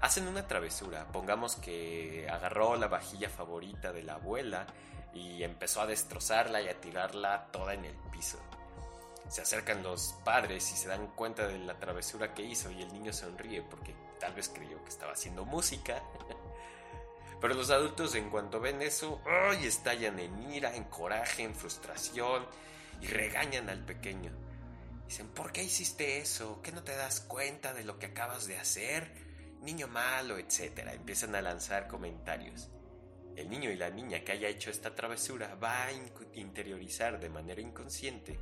hacen 0.00 0.28
una 0.28 0.46
travesura, 0.46 1.06
pongamos 1.12 1.56
que 1.56 2.28
agarró 2.30 2.76
la 2.76 2.88
vajilla 2.88 3.28
favorita 3.28 3.92
de 3.92 4.02
la 4.02 4.14
abuela 4.14 4.66
y 5.12 5.42
empezó 5.42 5.82
a 5.82 5.86
destrozarla 5.86 6.62
y 6.62 6.68
a 6.68 6.80
tirarla 6.80 7.48
toda 7.50 7.74
en 7.74 7.84
el 7.84 7.96
piso 8.10 8.38
se 9.32 9.40
acercan 9.40 9.82
los 9.82 10.14
padres 10.26 10.70
y 10.72 10.76
se 10.76 10.88
dan 10.88 11.06
cuenta 11.14 11.48
de 11.48 11.58
la 11.58 11.78
travesura 11.78 12.34
que 12.34 12.42
hizo 12.42 12.70
y 12.70 12.82
el 12.82 12.92
niño 12.92 13.14
sonríe 13.14 13.62
porque 13.62 13.94
tal 14.20 14.34
vez 14.34 14.50
creyó 14.50 14.84
que 14.84 14.90
estaba 14.90 15.12
haciendo 15.12 15.46
música. 15.46 16.02
Pero 17.40 17.54
los 17.54 17.70
adultos 17.70 18.14
en 18.14 18.28
cuanto 18.28 18.60
ven 18.60 18.82
eso, 18.82 19.22
¡ay! 19.24 19.66
estallan 19.66 20.18
en 20.18 20.52
ira, 20.52 20.76
en 20.76 20.84
coraje, 20.84 21.44
en 21.44 21.54
frustración 21.54 22.46
y 23.00 23.06
regañan 23.06 23.70
al 23.70 23.82
pequeño. 23.86 24.32
Dicen, 25.08 25.28
¿por 25.28 25.50
qué 25.50 25.62
hiciste 25.62 26.18
eso? 26.18 26.60
¿Qué 26.62 26.70
no 26.70 26.82
te 26.82 26.94
das 26.94 27.20
cuenta 27.20 27.72
de 27.72 27.84
lo 27.84 27.98
que 27.98 28.06
acabas 28.06 28.46
de 28.46 28.58
hacer? 28.58 29.14
Niño 29.62 29.88
malo, 29.88 30.36
etcétera. 30.36 30.92
Empiezan 30.92 31.34
a 31.34 31.40
lanzar 31.40 31.88
comentarios. 31.88 32.68
El 33.34 33.48
niño 33.48 33.70
y 33.70 33.76
la 33.76 33.88
niña 33.88 34.20
que 34.24 34.32
haya 34.32 34.48
hecho 34.48 34.68
esta 34.68 34.94
travesura 34.94 35.54
va 35.54 35.84
a 35.84 35.92
interiorizar 36.34 37.18
de 37.18 37.30
manera 37.30 37.62
inconsciente 37.62 38.38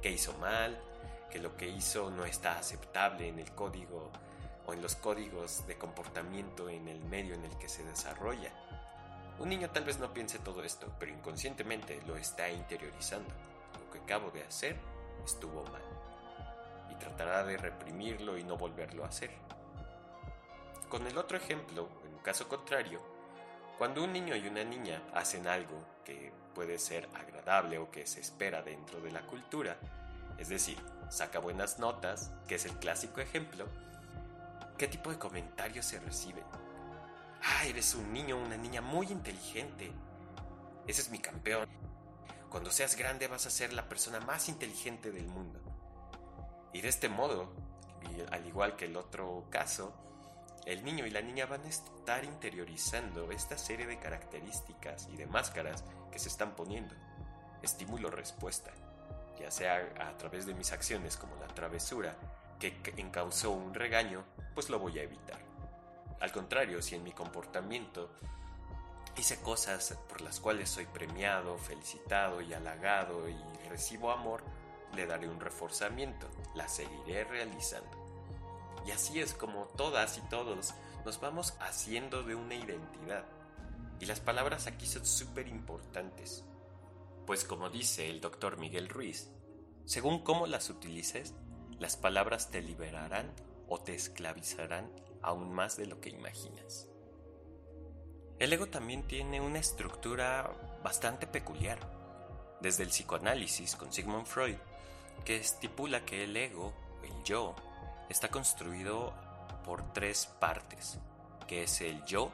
que 0.00 0.10
hizo 0.10 0.32
mal, 0.38 0.78
que 1.30 1.38
lo 1.38 1.56
que 1.56 1.68
hizo 1.68 2.10
no 2.10 2.24
está 2.24 2.58
aceptable 2.58 3.28
en 3.28 3.38
el 3.38 3.52
código 3.52 4.10
o 4.66 4.72
en 4.72 4.82
los 4.82 4.96
códigos 4.96 5.66
de 5.66 5.76
comportamiento 5.76 6.68
en 6.68 6.88
el 6.88 7.00
medio 7.04 7.34
en 7.34 7.44
el 7.44 7.56
que 7.58 7.68
se 7.68 7.84
desarrolla. 7.84 8.52
Un 9.38 9.48
niño 9.50 9.70
tal 9.70 9.84
vez 9.84 9.98
no 9.98 10.12
piense 10.12 10.38
todo 10.40 10.62
esto, 10.64 10.92
pero 10.98 11.12
inconscientemente 11.12 12.00
lo 12.06 12.16
está 12.16 12.50
interiorizando. 12.50 13.30
Lo 13.78 13.90
que 13.90 13.98
acabo 13.98 14.30
de 14.30 14.42
hacer 14.42 14.76
estuvo 15.24 15.62
mal. 15.64 15.82
Y 16.90 16.94
tratará 16.96 17.44
de 17.44 17.56
reprimirlo 17.56 18.36
y 18.36 18.44
no 18.44 18.56
volverlo 18.56 19.04
a 19.04 19.08
hacer. 19.08 19.30
Con 20.88 21.06
el 21.06 21.16
otro 21.18 21.36
ejemplo, 21.36 21.88
en 22.04 22.18
caso 22.18 22.48
contrario, 22.48 23.00
cuando 23.78 24.04
un 24.04 24.12
niño 24.12 24.36
y 24.36 24.46
una 24.46 24.64
niña 24.64 25.00
hacen 25.14 25.46
algo 25.46 25.80
que 26.04 26.32
puede 26.54 26.78
ser 26.78 27.08
agradable 27.14 27.78
o 27.78 27.90
que 27.90 28.06
se 28.06 28.20
espera 28.20 28.62
dentro 28.62 29.00
de 29.00 29.12
la 29.12 29.22
cultura, 29.22 29.78
es 30.36 30.48
decir, 30.48 30.78
saca 31.08 31.38
buenas 31.38 31.78
notas, 31.78 32.30
que 32.46 32.56
es 32.56 32.66
el 32.66 32.72
clásico 32.72 33.20
ejemplo, 33.20 33.66
¿Qué 34.78 34.86
tipo 34.86 35.10
de 35.10 35.18
comentarios 35.18 35.86
se 35.86 35.98
reciben? 35.98 36.44
Ah, 37.42 37.66
eres 37.66 37.96
un 37.96 38.12
niño 38.12 38.36
o 38.36 38.44
una 38.44 38.56
niña 38.56 38.80
muy 38.80 39.08
inteligente. 39.08 39.90
Ese 40.86 41.00
es 41.02 41.10
mi 41.10 41.18
campeón. 41.18 41.68
Cuando 42.48 42.70
seas 42.70 42.94
grande 42.94 43.26
vas 43.26 43.44
a 43.44 43.50
ser 43.50 43.72
la 43.72 43.88
persona 43.88 44.20
más 44.20 44.48
inteligente 44.48 45.10
del 45.10 45.26
mundo. 45.26 45.58
Y 46.72 46.80
de 46.80 46.88
este 46.88 47.08
modo, 47.08 47.52
al 48.30 48.46
igual 48.46 48.76
que 48.76 48.84
el 48.84 48.96
otro 48.96 49.46
caso, 49.50 49.92
el 50.68 50.84
niño 50.84 51.06
y 51.06 51.10
la 51.10 51.22
niña 51.22 51.46
van 51.46 51.64
a 51.64 51.68
estar 51.68 52.24
interiorizando 52.24 53.32
esta 53.32 53.56
serie 53.56 53.86
de 53.86 53.98
características 53.98 55.08
y 55.10 55.16
de 55.16 55.26
máscaras 55.26 55.82
que 56.12 56.18
se 56.18 56.28
están 56.28 56.54
poniendo. 56.54 56.94
Estímulo-respuesta, 57.62 58.70
ya 59.40 59.50
sea 59.50 59.76
a 59.98 60.18
través 60.18 60.44
de 60.44 60.52
mis 60.52 60.70
acciones 60.72 61.16
como 61.16 61.36
la 61.36 61.46
travesura, 61.46 62.16
que 62.60 62.76
encausó 62.98 63.50
un 63.50 63.72
regaño, 63.72 64.26
pues 64.54 64.68
lo 64.68 64.78
voy 64.78 64.98
a 64.98 65.04
evitar. 65.04 65.40
Al 66.20 66.32
contrario, 66.32 66.82
si 66.82 66.96
en 66.96 67.02
mi 67.02 67.12
comportamiento 67.12 68.10
hice 69.16 69.40
cosas 69.40 69.98
por 70.06 70.20
las 70.20 70.38
cuales 70.38 70.68
soy 70.68 70.84
premiado, 70.84 71.56
felicitado 71.56 72.42
y 72.42 72.52
halagado 72.52 73.26
y 73.30 73.68
recibo 73.70 74.10
amor, 74.10 74.42
le 74.94 75.06
daré 75.06 75.30
un 75.30 75.40
reforzamiento, 75.40 76.28
la 76.54 76.68
seguiré 76.68 77.24
realizando. 77.24 78.07
Y 78.88 78.90
así 78.90 79.20
es 79.20 79.34
como 79.34 79.66
todas 79.76 80.16
y 80.16 80.22
todos 80.30 80.74
nos 81.04 81.20
vamos 81.20 81.52
haciendo 81.60 82.22
de 82.22 82.34
una 82.34 82.54
identidad. 82.54 83.26
Y 84.00 84.06
las 84.06 84.18
palabras 84.18 84.66
aquí 84.66 84.86
son 84.86 85.04
súper 85.04 85.46
importantes. 85.46 86.42
Pues 87.26 87.44
como 87.44 87.68
dice 87.68 88.08
el 88.08 88.22
doctor 88.22 88.56
Miguel 88.56 88.88
Ruiz, 88.88 89.28
según 89.84 90.24
cómo 90.24 90.46
las 90.46 90.70
utilices, 90.70 91.34
las 91.78 91.98
palabras 91.98 92.48
te 92.48 92.62
liberarán 92.62 93.30
o 93.68 93.78
te 93.78 93.94
esclavizarán 93.94 94.90
aún 95.20 95.52
más 95.52 95.76
de 95.76 95.84
lo 95.84 96.00
que 96.00 96.08
imaginas. 96.08 96.88
El 98.38 98.54
ego 98.54 98.68
también 98.68 99.06
tiene 99.06 99.42
una 99.42 99.58
estructura 99.58 100.50
bastante 100.82 101.26
peculiar, 101.26 101.78
desde 102.62 102.84
el 102.84 102.88
psicoanálisis 102.88 103.76
con 103.76 103.92
Sigmund 103.92 104.24
Freud, 104.24 104.56
que 105.26 105.36
estipula 105.36 106.06
que 106.06 106.24
el 106.24 106.34
ego, 106.34 106.72
el 107.02 107.22
yo, 107.22 107.54
está 108.08 108.28
construido 108.28 109.12
por 109.64 109.92
tres 109.92 110.26
partes, 110.26 110.98
que 111.46 111.64
es 111.64 111.80
el 111.80 112.04
yo, 112.04 112.30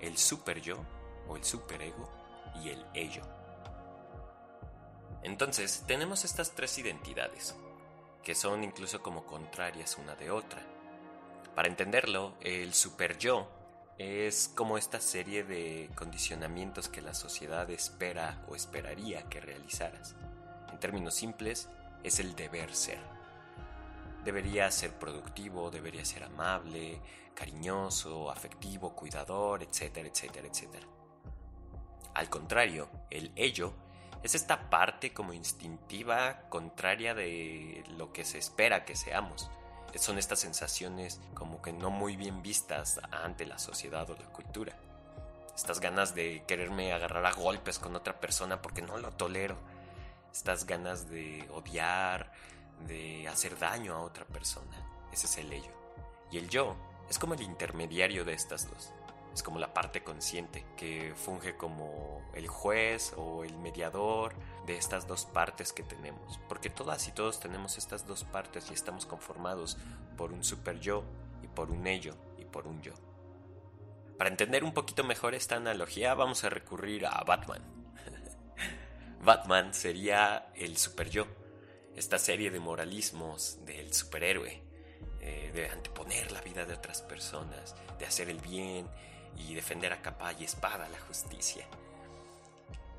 el 0.00 0.16
super 0.16 0.60
yo 0.60 0.78
o 1.28 1.36
el 1.36 1.44
superego 1.44 2.10
y 2.62 2.70
el 2.70 2.86
ello. 2.94 3.22
Entonces, 5.22 5.84
tenemos 5.86 6.24
estas 6.24 6.52
tres 6.52 6.78
identidades, 6.78 7.54
que 8.22 8.34
son 8.34 8.64
incluso 8.64 9.02
como 9.02 9.26
contrarias 9.26 9.98
una 9.98 10.14
de 10.14 10.30
otra. 10.30 10.62
Para 11.54 11.68
entenderlo, 11.68 12.34
el 12.40 12.74
super 12.74 13.18
yo 13.18 13.48
es 13.98 14.52
como 14.54 14.76
esta 14.76 15.00
serie 15.00 15.42
de 15.42 15.90
condicionamientos 15.94 16.88
que 16.88 17.00
la 17.00 17.14
sociedad 17.14 17.68
espera 17.70 18.44
o 18.48 18.54
esperaría 18.54 19.22
que 19.24 19.40
realizaras. 19.40 20.14
En 20.70 20.78
términos 20.78 21.14
simples, 21.14 21.68
es 22.02 22.20
el 22.20 22.36
deber 22.36 22.74
ser. 22.74 23.15
Debería 24.26 24.68
ser 24.72 24.92
productivo, 24.98 25.70
debería 25.70 26.04
ser 26.04 26.24
amable, 26.24 27.00
cariñoso, 27.32 28.28
afectivo, 28.28 28.92
cuidador, 28.92 29.62
etcétera, 29.62 30.08
etcétera, 30.08 30.48
etcétera. 30.48 30.84
Al 32.12 32.28
contrario, 32.28 32.88
el 33.08 33.30
ello 33.36 33.72
es 34.24 34.34
esta 34.34 34.68
parte 34.68 35.12
como 35.12 35.32
instintiva 35.32 36.40
contraria 36.48 37.14
de 37.14 37.84
lo 37.96 38.12
que 38.12 38.24
se 38.24 38.38
espera 38.38 38.84
que 38.84 38.96
seamos. 38.96 39.48
Son 39.94 40.18
estas 40.18 40.40
sensaciones 40.40 41.20
como 41.34 41.62
que 41.62 41.72
no 41.72 41.90
muy 41.90 42.16
bien 42.16 42.42
vistas 42.42 43.00
ante 43.12 43.46
la 43.46 43.60
sociedad 43.60 44.10
o 44.10 44.16
la 44.16 44.26
cultura. 44.32 44.76
Estas 45.54 45.78
ganas 45.78 46.16
de 46.16 46.42
quererme 46.48 46.92
agarrar 46.92 47.24
a 47.26 47.32
golpes 47.32 47.78
con 47.78 47.94
otra 47.94 48.18
persona 48.18 48.60
porque 48.60 48.82
no 48.82 48.98
lo 48.98 49.12
tolero. 49.12 49.56
Estas 50.32 50.66
ganas 50.66 51.08
de 51.08 51.48
odiar, 51.52 52.32
de 52.80 53.28
hacer 53.28 53.58
daño 53.58 53.94
a 53.94 54.02
otra 54.02 54.24
persona. 54.26 54.76
Ese 55.12 55.26
es 55.26 55.38
el 55.38 55.52
ello. 55.52 55.72
Y 56.30 56.38
el 56.38 56.48
yo 56.48 56.76
es 57.08 57.18
como 57.18 57.34
el 57.34 57.42
intermediario 57.42 58.24
de 58.24 58.34
estas 58.34 58.68
dos 58.70 58.92
es 59.36 59.42
como 59.42 59.58
la 59.58 59.74
parte 59.74 60.02
consciente, 60.02 60.64
que 60.78 61.12
funge 61.14 61.58
como 61.58 62.22
el 62.32 62.48
juez 62.48 63.12
o 63.18 63.44
el 63.44 63.54
mediador 63.58 64.34
de 64.64 64.78
estas 64.78 65.06
dos 65.06 65.26
partes 65.26 65.74
que 65.74 65.82
tenemos. 65.82 66.40
Porque 66.48 66.70
todas 66.70 67.06
y 67.06 67.12
todos 67.12 67.38
tenemos 67.38 67.76
estas 67.76 68.06
dos 68.06 68.24
partes 68.24 68.70
y 68.70 68.74
estamos 68.74 69.04
conformados 69.04 69.76
por 70.16 70.32
un 70.32 70.42
super 70.42 70.80
yo 70.80 71.04
y 71.42 71.48
por 71.48 71.70
un 71.70 71.86
ello 71.86 72.14
y 72.38 72.46
por 72.46 72.66
un 72.66 72.80
yo. 72.80 72.94
Para 74.16 74.30
entender 74.30 74.64
un 74.64 74.72
poquito 74.72 75.04
mejor 75.04 75.34
esta 75.34 75.56
analogía 75.56 76.14
vamos 76.14 76.42
a 76.44 76.48
recurrir 76.48 77.04
a 77.04 77.22
Batman. 77.22 77.60
Batman 79.22 79.74
sería 79.74 80.48
el 80.54 80.78
super 80.78 81.10
yo, 81.10 81.26
esta 81.96 82.18
serie 82.18 82.50
de 82.50 82.60
moralismos 82.60 83.58
del 83.64 83.92
superhéroe, 83.92 84.62
eh, 85.20 85.50
de 85.52 85.68
anteponer 85.68 86.30
la 86.30 86.42
vida 86.42 86.64
de 86.64 86.74
otras 86.74 87.02
personas, 87.02 87.74
de 87.98 88.06
hacer 88.06 88.28
el 88.28 88.38
bien, 88.38 88.86
y 89.38 89.54
defender 89.54 89.92
a 89.92 90.02
capa 90.02 90.32
y 90.32 90.44
espada 90.44 90.88
la 90.88 91.00
justicia. 91.00 91.66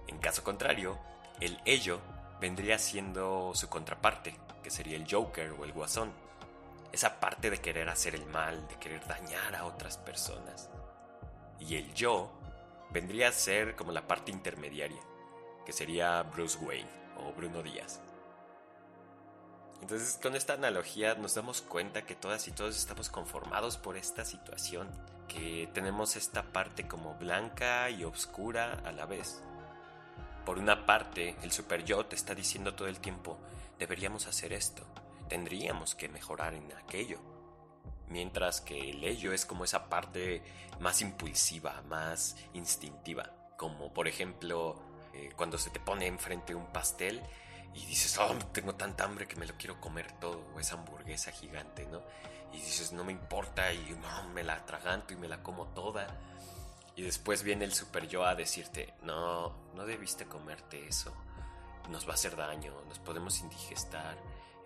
En 0.08 0.20
caso 0.20 0.44
contrario, 0.44 0.98
el 1.40 1.60
ello 1.66 2.00
vendría 2.40 2.80
siendo 2.80 3.52
su 3.56 3.70
contraparte, 3.70 4.36
que 4.64 4.70
sería 4.70 4.98
el 4.98 5.08
Joker 5.10 5.52
o 5.52 5.66
el 5.66 5.74
Guasón. 5.74 6.12
Esa 6.92 7.20
parte 7.20 7.50
de 7.50 7.60
querer 7.60 7.90
hacer 7.90 8.16
el 8.16 8.26
mal, 8.26 8.68
de 8.68 8.76
querer 8.76 9.06
dañar 9.08 9.56
a 9.56 9.66
otras 9.66 9.98
personas. 9.98 10.70
Y 11.60 11.76
el 11.76 11.94
yo 11.94 12.32
vendría 12.92 13.30
a 13.30 13.34
ser 13.34 13.76
como 13.76 13.92
la 13.92 14.08
parte 14.08 14.32
intermediaria, 14.32 15.02
que 15.66 15.74
sería 15.74 16.22
Bruce 16.24 16.58
Wayne 16.60 16.90
o 17.18 17.34
Bruno 17.34 17.62
Díaz. 17.62 18.00
Entonces 19.82 20.20
con 20.22 20.36
esta 20.36 20.54
analogía 20.54 21.16
nos 21.16 21.36
damos 21.36 21.62
cuenta 21.62 22.06
que 22.06 22.16
todas 22.16 22.48
y 22.48 22.52
todos 22.52 22.78
estamos 22.78 23.10
conformados 23.10 23.78
por 23.78 23.96
esta 23.98 24.26
situación, 24.26 24.90
que 25.28 25.70
tenemos 25.74 26.16
esta 26.16 26.44
parte 26.44 26.88
como 26.88 27.16
blanca 27.16 27.90
y 27.90 28.04
oscura 28.04 28.82
a 28.86 28.92
la 28.92 29.06
vez. 29.06 29.42
Por 30.46 30.58
una 30.58 30.86
parte, 30.86 31.36
el 31.44 31.52
super 31.52 31.84
yo 31.84 32.06
te 32.06 32.16
está 32.16 32.34
diciendo 32.34 32.74
todo 32.74 32.88
el 32.88 33.00
tiempo, 33.00 33.38
deberíamos 33.78 34.28
hacer 34.28 34.54
esto, 34.54 34.84
tendríamos 35.28 35.94
que 35.94 36.10
mejorar 36.10 36.54
en 36.54 36.72
aquello. 36.74 37.20
Mientras 38.10 38.62
que 38.62 38.92
el 38.92 39.04
ello 39.04 39.34
es 39.34 39.46
como 39.46 39.66
esa 39.66 39.90
parte 39.90 40.42
más 40.80 41.02
impulsiva, 41.02 41.82
más 41.90 42.38
instintiva. 42.54 43.30
Como 43.58 43.94
por 43.94 44.08
ejemplo, 44.08 44.82
eh, 45.14 45.32
cuando 45.36 45.58
se 45.58 45.70
te 45.70 45.82
pone 45.82 46.08
enfrente 46.08 46.56
un 46.56 46.68
pastel 46.68 47.22
y 47.74 47.86
dices, 47.86 48.18
oh, 48.18 48.36
tengo 48.52 48.76
tanta 48.76 49.04
hambre 49.04 49.28
que 49.28 49.36
me 49.36 49.46
lo 49.46 49.56
quiero 49.56 49.80
comer 49.80 50.12
todo, 50.20 50.46
o 50.54 50.60
esa 50.60 50.76
hamburguesa 50.76 51.32
gigante, 51.32 51.86
¿no? 51.86 52.02
Y 52.52 52.58
dices, 52.58 52.92
no 52.92 53.04
me 53.04 53.12
importa, 53.12 53.72
y 53.74 53.98
no, 54.02 54.30
me 54.30 54.44
la 54.44 54.56
atraganto 54.56 55.14
y 55.14 55.18
me 55.18 55.28
la 55.28 55.44
como 55.44 55.68
toda. 55.68 56.08
Y 56.96 57.04
después 57.04 57.44
viene 57.44 57.66
el 57.66 57.74
super 57.74 58.08
yo 58.08 58.26
a 58.26 58.34
decirte, 58.34 58.94
no, 59.04 59.54
no 59.76 59.86
debiste 59.86 60.26
comerte 60.26 60.88
eso, 60.88 61.14
nos 61.90 62.08
va 62.08 62.12
a 62.12 62.16
hacer 62.16 62.36
daño, 62.36 62.74
nos 62.88 63.00
podemos 63.00 63.40
indigestar, 63.42 64.18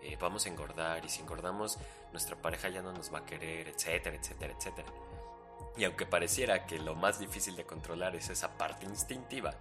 eh, 0.02 0.16
vamos 0.18 0.46
a 0.46 0.48
engordar, 0.48 1.04
y 1.04 1.08
si 1.08 1.20
engordamos, 1.20 1.78
nuestra 2.12 2.36
pareja 2.36 2.68
ya 2.70 2.82
no 2.82 2.92
nos 2.92 3.12
va 3.12 3.18
a 3.18 3.26
querer, 3.26 3.68
etcétera, 3.68 4.16
etcétera, 4.16 4.54
etcétera. 4.56 4.88
Y 5.76 5.84
aunque 5.84 6.06
pareciera 6.06 6.66
que 6.66 6.78
lo 6.78 6.94
más 6.94 7.18
difícil 7.18 7.56
de 7.56 7.64
controlar 7.64 8.16
es 8.16 8.28
esa 8.28 8.56
parte 8.58 8.86
instintiva, 8.86 9.54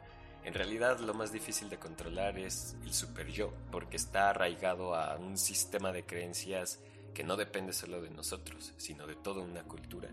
en 0.43 0.53
realidad 0.53 0.99
lo 0.99 1.13
más 1.13 1.31
difícil 1.31 1.69
de 1.69 1.77
controlar 1.77 2.37
es 2.39 2.75
el 2.83 2.93
super 2.93 3.27
yo, 3.27 3.53
porque 3.71 3.97
está 3.97 4.29
arraigado 4.29 4.95
a 4.95 5.15
un 5.17 5.37
sistema 5.37 5.91
de 5.91 6.05
creencias 6.05 6.79
que 7.13 7.23
no 7.23 7.37
depende 7.37 7.73
solo 7.73 8.01
de 8.01 8.09
nosotros, 8.09 8.73
sino 8.77 9.05
de 9.05 9.15
toda 9.15 9.41
una 9.41 9.63
cultura. 9.63 10.09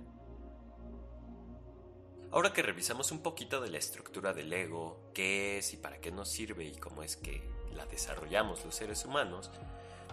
Ahora 2.30 2.52
que 2.52 2.60
revisamos 2.60 3.10
un 3.10 3.22
poquito 3.22 3.60
de 3.62 3.70
la 3.70 3.78
estructura 3.78 4.34
del 4.34 4.52
ego, 4.52 5.10
qué 5.14 5.58
es 5.58 5.72
y 5.72 5.78
para 5.78 5.98
qué 5.98 6.12
nos 6.12 6.28
sirve 6.28 6.64
y 6.64 6.76
cómo 6.76 7.02
es 7.02 7.16
que 7.16 7.42
la 7.74 7.86
desarrollamos 7.86 8.64
los 8.66 8.74
seres 8.74 9.06
humanos, 9.06 9.50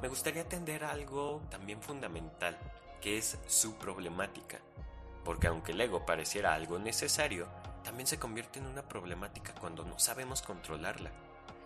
me 0.02 0.08
gustaría 0.08 0.44
atender 0.44 0.86
algo 0.86 1.42
también 1.50 1.82
fundamental, 1.82 2.58
que 3.02 3.18
es 3.18 3.38
su 3.48 3.76
problemática. 3.76 4.60
Porque 5.26 5.48
aunque 5.48 5.74
el 5.74 5.82
ego 5.82 6.06
pareciera 6.06 6.54
algo 6.54 6.80
necesario, 6.80 7.48
también 7.86 8.08
se 8.08 8.18
convierte 8.18 8.58
en 8.58 8.66
una 8.66 8.82
problemática 8.82 9.54
cuando 9.54 9.86
no 9.86 10.00
sabemos 10.00 10.42
controlarla. 10.42 11.12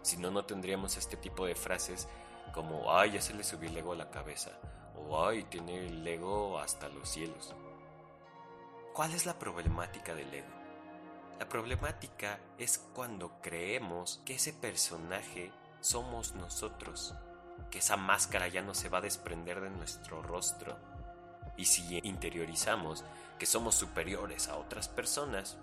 Si 0.02 0.18
no, 0.18 0.30
no 0.30 0.44
tendríamos 0.44 0.98
este 0.98 1.16
tipo 1.16 1.46
de 1.46 1.56
frases 1.56 2.10
como, 2.54 2.94
ay, 2.94 3.14
ya 3.14 3.22
se 3.22 3.34
le 3.34 3.44
subió 3.44 3.70
el 3.70 3.78
ego 3.78 3.94
a 3.94 3.96
la 3.96 4.12
cabeza, 4.12 4.52
o 4.98 5.26
ay, 5.26 5.46
tiene 5.46 5.88
el 5.88 6.06
ego 6.06 6.60
hasta 6.60 6.90
los 6.90 7.10
cielos. 7.10 7.56
¿Cuál 8.94 9.14
es 9.14 9.26
la 9.26 9.40
problemática 9.40 10.14
del 10.14 10.34
ego? 10.34 10.60
La 11.40 11.48
problemática 11.48 12.40
es 12.58 12.80
cuando 12.94 13.40
creemos 13.42 14.22
que 14.26 14.36
ese 14.36 14.52
personaje 14.52 15.54
somos 15.80 16.36
nosotros, 16.36 17.16
que 17.72 17.80
esa 17.80 17.96
máscara 17.96 18.50
ya 18.50 18.62
no 18.62 18.74
se 18.74 18.90
va 18.90 18.98
a 18.98 19.02
desprender 19.02 19.62
de 19.62 19.70
nuestro 19.70 20.22
rostro 20.22 20.78
Y 21.56 21.66
si 21.66 22.00
interiorizamos 22.04 23.06
que 23.38 23.46
somos 23.46 23.76
superiores 23.76 24.48
a 24.48 24.58
otras 24.58 24.88
personas, 24.88 25.58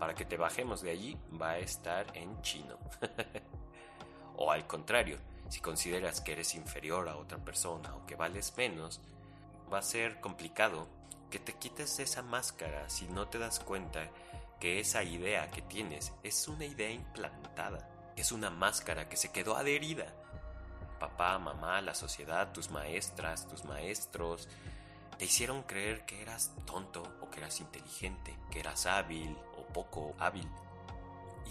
para 0.00 0.14
que 0.14 0.24
te 0.24 0.38
bajemos 0.38 0.80
de 0.80 0.90
allí 0.90 1.18
va 1.40 1.50
a 1.50 1.58
estar 1.58 2.06
en 2.16 2.40
chino. 2.40 2.78
o 4.36 4.50
al 4.50 4.66
contrario, 4.66 5.18
si 5.50 5.60
consideras 5.60 6.22
que 6.22 6.32
eres 6.32 6.54
inferior 6.54 7.06
a 7.10 7.18
otra 7.18 7.36
persona 7.36 7.94
o 7.94 8.06
que 8.06 8.16
vales 8.16 8.54
menos, 8.56 9.02
va 9.70 9.78
a 9.78 9.82
ser 9.82 10.18
complicado 10.20 10.88
que 11.30 11.38
te 11.38 11.52
quites 11.52 11.98
esa 11.98 12.22
máscara 12.22 12.88
si 12.88 13.08
no 13.08 13.28
te 13.28 13.38
das 13.38 13.60
cuenta 13.60 14.08
que 14.58 14.80
esa 14.80 15.02
idea 15.02 15.50
que 15.50 15.60
tienes 15.60 16.14
es 16.22 16.48
una 16.48 16.64
idea 16.64 16.90
implantada, 16.90 17.86
es 18.16 18.32
una 18.32 18.48
máscara 18.48 19.06
que 19.06 19.18
se 19.18 19.32
quedó 19.32 19.54
adherida. 19.54 20.14
Papá, 20.98 21.38
mamá, 21.38 21.82
la 21.82 21.94
sociedad, 21.94 22.52
tus 22.52 22.70
maestras, 22.70 23.46
tus 23.46 23.66
maestros, 23.66 24.48
te 25.18 25.26
hicieron 25.26 25.62
creer 25.64 26.06
que 26.06 26.22
eras 26.22 26.52
tonto 26.64 27.02
o 27.20 27.30
que 27.30 27.40
eras 27.40 27.60
inteligente, 27.60 28.34
que 28.50 28.60
eras 28.60 28.86
hábil 28.86 29.36
poco 29.72 30.14
hábil. 30.18 30.48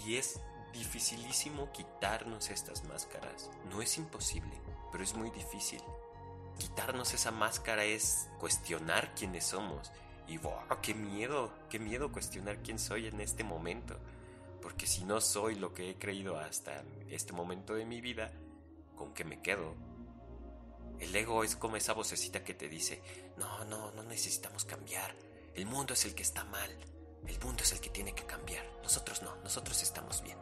Y 0.06 0.16
es 0.16 0.40
dificilísimo 0.72 1.70
quitarnos 1.72 2.50
estas 2.50 2.84
máscaras. 2.84 3.50
No 3.70 3.82
es 3.82 3.98
imposible, 3.98 4.52
pero 4.92 5.04
es 5.04 5.14
muy 5.14 5.30
difícil. 5.30 5.82
Quitarnos 6.58 7.14
esa 7.14 7.30
máscara 7.30 7.84
es 7.84 8.28
cuestionar 8.38 9.14
quiénes 9.14 9.44
somos. 9.44 9.90
Y 10.28 10.38
wow, 10.38 10.60
qué 10.82 10.94
miedo, 10.94 11.52
qué 11.68 11.78
miedo 11.78 12.12
cuestionar 12.12 12.62
quién 12.62 12.78
soy 12.78 13.06
en 13.06 13.20
este 13.20 13.42
momento. 13.42 13.98
Porque 14.62 14.86
si 14.86 15.04
no 15.04 15.20
soy 15.20 15.54
lo 15.54 15.72
que 15.72 15.90
he 15.90 15.94
creído 15.96 16.38
hasta 16.38 16.84
este 17.08 17.32
momento 17.32 17.74
de 17.74 17.86
mi 17.86 18.00
vida, 18.00 18.30
¿con 18.94 19.12
qué 19.14 19.24
me 19.24 19.40
quedo? 19.40 19.74
El 21.00 21.16
ego 21.16 21.42
es 21.42 21.56
como 21.56 21.76
esa 21.76 21.94
vocecita 21.94 22.44
que 22.44 22.52
te 22.52 22.68
dice, 22.68 23.02
no, 23.38 23.64
no, 23.64 23.90
no 23.92 24.02
necesitamos 24.02 24.66
cambiar. 24.66 25.14
El 25.54 25.66
mundo 25.66 25.94
es 25.94 26.04
el 26.04 26.14
que 26.14 26.22
está 26.22 26.44
mal. 26.44 26.70
El 27.26 27.38
mundo 27.40 27.62
es 27.62 27.72
el 27.72 27.80
que 27.80 27.90
tiene 27.90 28.14
que 28.14 28.24
cambiar. 28.24 28.64
Nosotros 28.82 29.22
no, 29.22 29.36
nosotros 29.42 29.82
estamos 29.82 30.22
bien. 30.22 30.38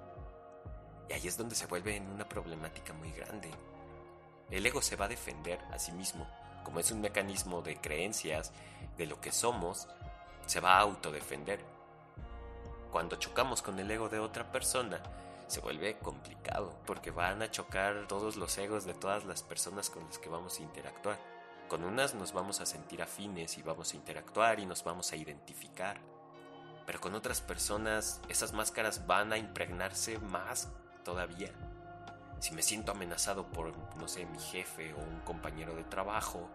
Y 1.08 1.12
ahí 1.12 1.26
es 1.26 1.36
donde 1.36 1.54
se 1.54 1.66
vuelve 1.66 1.96
en 1.96 2.08
una 2.08 2.28
problemática 2.28 2.92
muy 2.92 3.10
grande. 3.12 3.50
El 4.50 4.64
ego 4.64 4.80
se 4.82 4.96
va 4.96 5.06
a 5.06 5.08
defender 5.08 5.60
a 5.72 5.78
sí 5.78 5.92
mismo, 5.92 6.26
como 6.64 6.80
es 6.80 6.90
un 6.90 7.00
mecanismo 7.00 7.62
de 7.62 7.76
creencias, 7.80 8.52
de 8.96 9.06
lo 9.06 9.20
que 9.20 9.32
somos, 9.32 9.88
se 10.46 10.60
va 10.60 10.76
a 10.76 10.80
autodefender. 10.80 11.60
Cuando 12.90 13.16
chocamos 13.16 13.62
con 13.62 13.78
el 13.78 13.90
ego 13.90 14.08
de 14.08 14.18
otra 14.18 14.50
persona, 14.50 15.02
se 15.46 15.60
vuelve 15.60 15.98
complicado, 15.98 16.74
porque 16.86 17.10
van 17.10 17.42
a 17.42 17.50
chocar 17.50 18.06
todos 18.06 18.36
los 18.36 18.56
egos 18.58 18.84
de 18.84 18.94
todas 18.94 19.24
las 19.24 19.42
personas 19.42 19.90
con 19.90 20.04
las 20.04 20.18
que 20.18 20.28
vamos 20.28 20.58
a 20.58 20.62
interactuar. 20.62 21.18
Con 21.68 21.84
unas 21.84 22.14
nos 22.14 22.32
vamos 22.32 22.60
a 22.60 22.66
sentir 22.66 23.02
afines 23.02 23.58
y 23.58 23.62
vamos 23.62 23.92
a 23.92 23.96
interactuar 23.96 24.60
y 24.60 24.66
nos 24.66 24.84
vamos 24.84 25.12
a 25.12 25.16
identificar. 25.16 26.00
Pero 26.88 27.02
con 27.02 27.14
otras 27.14 27.42
personas 27.42 28.18
esas 28.30 28.54
máscaras 28.54 29.06
van 29.06 29.34
a 29.34 29.36
impregnarse 29.36 30.18
más 30.20 30.70
todavía. 31.04 31.52
Si 32.40 32.54
me 32.54 32.62
siento 32.62 32.92
amenazado 32.92 33.46
por, 33.52 33.76
no 33.98 34.08
sé, 34.08 34.24
mi 34.24 34.38
jefe 34.38 34.94
o 34.94 34.96
un 34.96 35.20
compañero 35.20 35.74
de 35.74 35.84
trabajo, 35.84 36.48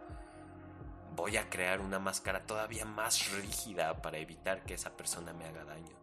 voy 1.16 1.38
a 1.38 1.52
crear 1.52 1.82
una 1.82 2.00
máscara 2.00 2.48
todavía 2.48 2.84
más 2.84 3.32
rígida 3.32 4.02
para 4.02 4.18
evitar 4.18 4.64
que 4.64 4.74
esa 4.74 4.98
persona 4.98 5.34
me 5.34 5.46
haga 5.46 5.66
daño. 5.66 5.96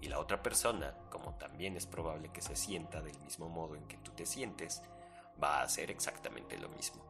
Y 0.00 0.06
la 0.06 0.20
otra 0.20 0.44
persona, 0.44 0.94
como 1.10 1.34
también 1.34 1.76
es 1.76 1.86
probable 1.86 2.30
que 2.30 2.40
se 2.40 2.54
sienta 2.54 3.02
del 3.02 3.18
mismo 3.18 3.48
modo 3.48 3.74
en 3.74 3.88
que 3.88 3.96
tú 3.96 4.12
te 4.12 4.26
sientes, 4.26 4.80
va 5.42 5.58
a 5.58 5.62
hacer 5.64 5.90
exactamente 5.90 6.56
lo 6.56 6.68
mismo. 6.68 7.02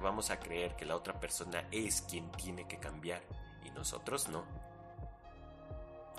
Vamos 0.00 0.30
a 0.30 0.40
creer 0.40 0.74
que 0.74 0.84
la 0.84 0.96
otra 0.96 1.20
persona 1.20 1.68
es 1.70 2.02
quien 2.02 2.28
tiene 2.32 2.66
que 2.66 2.80
cambiar 2.80 3.22
y 3.64 3.70
nosotros 3.70 4.28
no. 4.28 4.44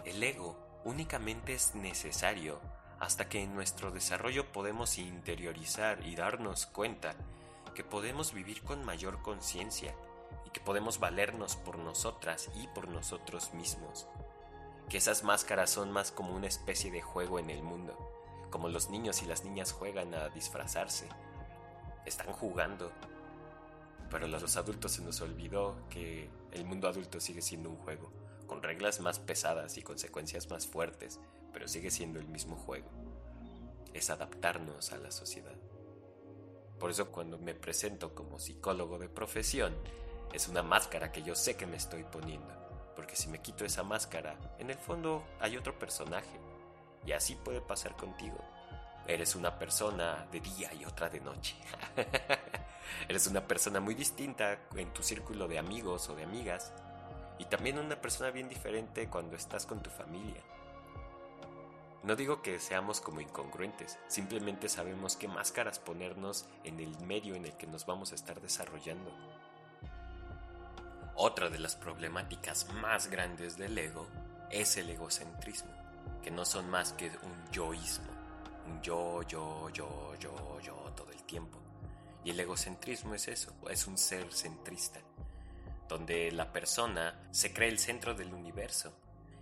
El 0.06 0.22
ego 0.22 0.58
únicamente 0.84 1.54
es 1.54 1.76
necesario 1.76 2.60
hasta 3.00 3.30
que 3.30 3.42
en 3.42 3.56
nuestro 3.56 3.92
desarrollo 3.92 4.52
podemos 4.52 4.98
interiorizar 4.98 6.06
y 6.06 6.16
darnos 6.16 6.66
cuenta 6.66 7.16
que 7.74 7.84
podemos 7.84 8.34
vivir 8.34 8.62
con 8.64 8.84
mayor 8.84 9.22
conciencia 9.22 9.96
y 10.46 10.50
que 10.52 10.60
podemos 10.60 11.00
valernos 11.00 11.56
por 11.56 11.78
nosotras 11.80 12.50
y 12.56 12.68
por 12.68 12.88
nosotros 12.88 13.54
mismos. 13.54 14.08
Que 14.90 14.98
esas 14.98 15.24
máscaras 15.24 15.70
son 15.70 15.92
más 15.92 16.12
como 16.12 16.36
una 16.36 16.48
especie 16.48 16.92
de 16.92 17.02
juego 17.02 17.40
en 17.40 17.50
el 17.50 17.64
mundo, 17.64 17.98
como 18.52 18.70
los 18.70 18.90
niños 18.90 19.22
y 19.24 19.26
las 19.26 19.44
niñas 19.44 19.72
juegan 19.72 20.14
a 20.14 20.30
disfrazarse. 20.30 21.08
Están 22.06 22.32
jugando. 22.34 22.92
Pero 24.10 24.26
a 24.26 24.28
los 24.28 24.58
adultos 24.58 24.92
se 24.92 25.02
nos 25.02 25.22
olvidó 25.22 25.88
que 25.90 26.30
el 26.52 26.66
mundo 26.66 26.88
adulto 26.88 27.20
sigue 27.20 27.42
siendo 27.42 27.70
un 27.70 27.78
juego, 27.78 28.12
con 28.54 28.62
reglas 28.62 29.00
más 29.00 29.18
pesadas 29.18 29.80
y 29.80 29.82
consecuencias 29.82 30.48
más 30.52 30.68
fuertes, 30.68 31.20
pero 31.52 31.68
sigue 31.68 31.90
siendo 31.90 32.20
el 32.20 32.28
mismo 32.28 32.56
juego. 32.56 32.88
Es 33.96 34.12
adaptarnos 34.12 34.92
a 34.92 34.98
la 34.98 35.10
sociedad. 35.10 35.56
Por 36.80 36.92
eso 36.92 37.10
cuando 37.10 37.40
me 37.40 37.56
presento 37.56 38.14
como 38.14 38.38
psicólogo 38.38 39.00
de 39.00 39.10
profesión, 39.10 39.74
es 40.34 40.48
una 40.48 40.62
máscara 40.62 41.12
que 41.12 41.24
yo 41.24 41.34
sé 41.34 41.58
que 41.58 41.66
me 41.66 41.78
estoy 41.78 42.04
poniendo. 42.04 42.54
Porque 42.96 43.16
si 43.16 43.28
me 43.28 43.42
quito 43.42 43.66
esa 43.66 43.82
máscara, 43.82 44.38
en 44.60 44.70
el 44.70 44.78
fondo 44.78 45.24
hay 45.40 45.58
otro 45.58 45.80
personaje. 45.80 46.40
Y 47.08 47.14
así 47.14 47.34
puede 47.34 47.60
pasar 47.60 47.96
contigo. 47.96 48.38
Eres 49.08 49.36
una 49.36 49.58
persona 49.58 50.28
de 50.32 50.42
día 50.42 50.72
y 50.76 50.86
otra 50.86 51.10
de 51.10 51.22
noche. 51.22 51.56
Eres 53.10 53.26
una 53.26 53.48
persona 53.48 53.80
muy 53.80 53.96
distinta 53.96 54.60
en 54.76 54.94
tu 54.94 55.02
círculo 55.02 55.48
de 55.48 55.58
amigos 55.58 56.08
o 56.10 56.16
de 56.16 56.22
amigas. 56.22 56.72
Y 57.38 57.46
también 57.46 57.80
una 57.80 58.00
persona 58.00 58.32
bien 58.32 58.50
diferente 58.50 59.10
cuando 59.10 59.36
estás 59.36 59.66
con 59.66 59.82
tu 59.82 59.90
familia. 59.90 60.42
No 62.04 62.18
digo 62.18 62.42
que 62.42 62.60
seamos 62.60 63.00
como 63.00 63.22
incongruentes, 63.22 63.98
simplemente 64.08 64.68
sabemos 64.68 65.16
qué 65.16 65.30
máscaras 65.30 65.80
ponernos 65.80 66.46
en 66.66 66.82
el 66.82 66.98
medio 67.06 67.34
en 67.36 67.46
el 67.46 67.54
que 67.54 67.66
nos 67.66 67.86
vamos 67.86 68.12
a 68.12 68.16
estar 68.16 68.42
desarrollando. 68.42 69.10
Otra 71.16 71.50
de 71.50 71.60
las 71.60 71.78
problemáticas 71.78 72.68
más 72.74 73.08
grandes 73.08 73.58
del 73.58 73.78
ego 73.78 74.06
es 74.50 74.76
el 74.76 74.90
egocentrismo, 74.90 75.72
que 76.22 76.30
no 76.30 76.44
son 76.44 76.70
más 76.70 76.92
que 76.92 77.08
un 77.08 77.52
yoísmo, 77.52 78.12
un 78.68 78.82
yo, 78.82 79.22
yo, 79.24 79.70
yo, 79.70 80.16
yo, 80.20 80.60
yo 80.60 80.74
todo 80.98 81.12
el 81.12 81.24
tiempo. 81.24 81.58
Y 82.26 82.32
el 82.32 82.40
egocentrismo 82.40 83.16
es 83.16 83.30
eso, 83.30 83.54
es 83.70 83.88
un 83.88 83.98
ser 83.98 84.34
centrista, 84.34 85.00
donde 85.94 86.32
la 86.32 86.52
persona 86.52 87.14
se 87.30 87.54
cree 87.54 87.70
el 87.70 87.78
centro 87.78 88.16
del 88.16 88.34
universo 88.34 88.92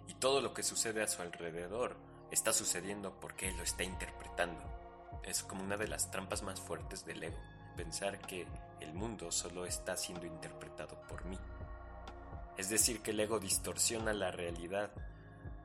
y 0.10 0.16
todo 0.16 0.42
lo 0.42 0.54
que 0.54 0.64
sucede 0.64 1.02
a 1.02 1.08
su 1.08 1.22
alrededor 1.22 1.96
está 2.30 2.52
sucediendo 2.52 3.18
porque 3.22 3.54
lo 3.54 3.64
está 3.64 3.86
interpretando. 3.86 4.62
Es 5.24 5.44
como 5.44 5.64
una 5.64 5.78
de 5.78 5.88
las 5.88 6.12
trampas 6.12 6.44
más 6.44 6.60
fuertes 6.60 7.06
del 7.06 7.24
ego, 7.24 7.38
pensar 7.78 8.20
que 8.20 8.46
el 8.82 8.94
mundo 8.94 9.32
solo 9.32 9.66
está 9.66 9.96
siendo 9.96 10.26
interpretado 10.26 11.02
por 11.08 11.24
mí. 11.24 11.40
Es 12.58 12.70
decir, 12.70 13.02
que 13.02 13.12
el 13.12 13.22
ego 13.22 13.40
distorsiona 13.40 14.12
la 14.12 14.32
realidad 14.32 14.92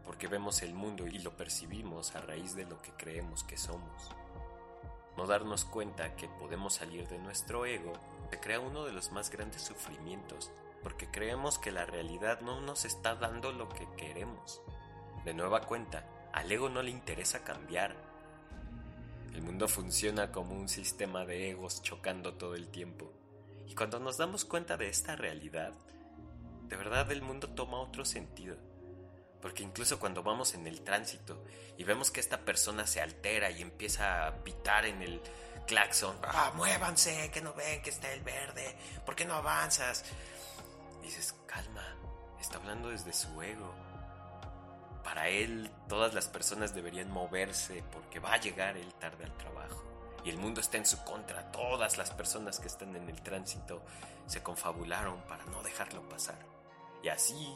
porque 0.04 0.28
vemos 0.28 0.62
el 0.62 0.72
mundo 0.72 1.04
y 1.08 1.18
lo 1.18 1.36
percibimos 1.36 2.14
a 2.14 2.20
raíz 2.20 2.54
de 2.54 2.64
lo 2.64 2.80
que 2.80 2.92
creemos 2.92 3.42
que 3.42 3.56
somos. 3.56 4.14
No 5.16 5.26
darnos 5.26 5.64
cuenta 5.64 6.14
que 6.14 6.28
podemos 6.28 6.74
salir 6.74 7.08
de 7.08 7.18
nuestro 7.18 7.66
ego 7.66 7.92
se 8.30 8.38
crea 8.38 8.60
uno 8.60 8.84
de 8.84 8.92
los 8.92 9.10
más 9.10 9.30
grandes 9.30 9.62
sufrimientos 9.62 10.52
porque 10.82 11.10
creemos 11.10 11.58
que 11.58 11.72
la 11.72 11.86
realidad 11.86 12.40
no 12.40 12.60
nos 12.60 12.84
está 12.84 13.14
dando 13.14 13.52
lo 13.52 13.68
que 13.68 13.88
queremos. 13.96 14.60
De 15.24 15.34
nueva 15.34 15.62
cuenta, 15.62 16.06
al 16.32 16.50
ego 16.50 16.68
no 16.68 16.82
le 16.82 16.90
interesa 16.90 17.42
cambiar. 17.42 17.96
El 19.34 19.42
mundo 19.42 19.68
funciona 19.68 20.32
como 20.32 20.54
un 20.54 20.68
sistema 20.68 21.24
de 21.24 21.50
egos 21.50 21.82
chocando 21.82 22.34
todo 22.34 22.54
el 22.54 22.68
tiempo. 22.68 23.12
Y 23.66 23.74
cuando 23.74 23.98
nos 23.98 24.16
damos 24.16 24.44
cuenta 24.44 24.76
de 24.76 24.88
esta 24.88 25.16
realidad, 25.16 25.72
de 26.68 26.76
verdad 26.76 27.10
el 27.12 27.22
mundo 27.22 27.48
toma 27.48 27.78
otro 27.78 28.04
sentido. 28.04 28.56
Porque 29.40 29.62
incluso 29.62 29.98
cuando 29.98 30.22
vamos 30.22 30.54
en 30.54 30.66
el 30.66 30.82
tránsito 30.82 31.42
y 31.76 31.84
vemos 31.84 32.10
que 32.10 32.20
esta 32.20 32.40
persona 32.40 32.86
se 32.86 33.00
altera 33.00 33.50
y 33.50 33.62
empieza 33.62 34.26
a 34.26 34.44
pitar 34.44 34.86
en 34.86 35.02
el 35.02 35.20
claxon, 35.66 36.16
¡ah, 36.22 36.52
muévanse! 36.54 37.30
Que 37.30 37.40
no 37.40 37.52
ven 37.54 37.82
que 37.82 37.90
está 37.90 38.12
el 38.12 38.22
verde, 38.22 38.76
¿por 39.04 39.14
qué 39.14 39.24
no 39.24 39.34
avanzas? 39.34 40.04
Dices, 41.06 41.34
calma, 41.46 41.84
está 42.40 42.58
hablando 42.58 42.90
desde 42.90 43.12
su 43.12 43.40
ego 43.42 43.74
para 45.06 45.28
él 45.28 45.70
todas 45.88 46.14
las 46.14 46.26
personas 46.26 46.74
deberían 46.74 47.12
moverse 47.12 47.84
porque 47.92 48.18
va 48.18 48.32
a 48.32 48.40
llegar 48.40 48.76
él 48.76 48.92
tarde 48.94 49.24
al 49.24 49.36
trabajo. 49.36 49.84
Y 50.24 50.30
el 50.30 50.36
mundo 50.36 50.60
está 50.60 50.78
en 50.78 50.84
su 50.84 51.02
contra. 51.04 51.52
Todas 51.52 51.96
las 51.96 52.10
personas 52.10 52.58
que 52.58 52.66
están 52.66 52.96
en 52.96 53.08
el 53.08 53.22
tránsito 53.22 53.82
se 54.26 54.42
confabularon 54.42 55.20
para 55.28 55.44
no 55.44 55.62
dejarlo 55.62 56.02
pasar. 56.08 56.40
Y 57.04 57.08
así 57.08 57.54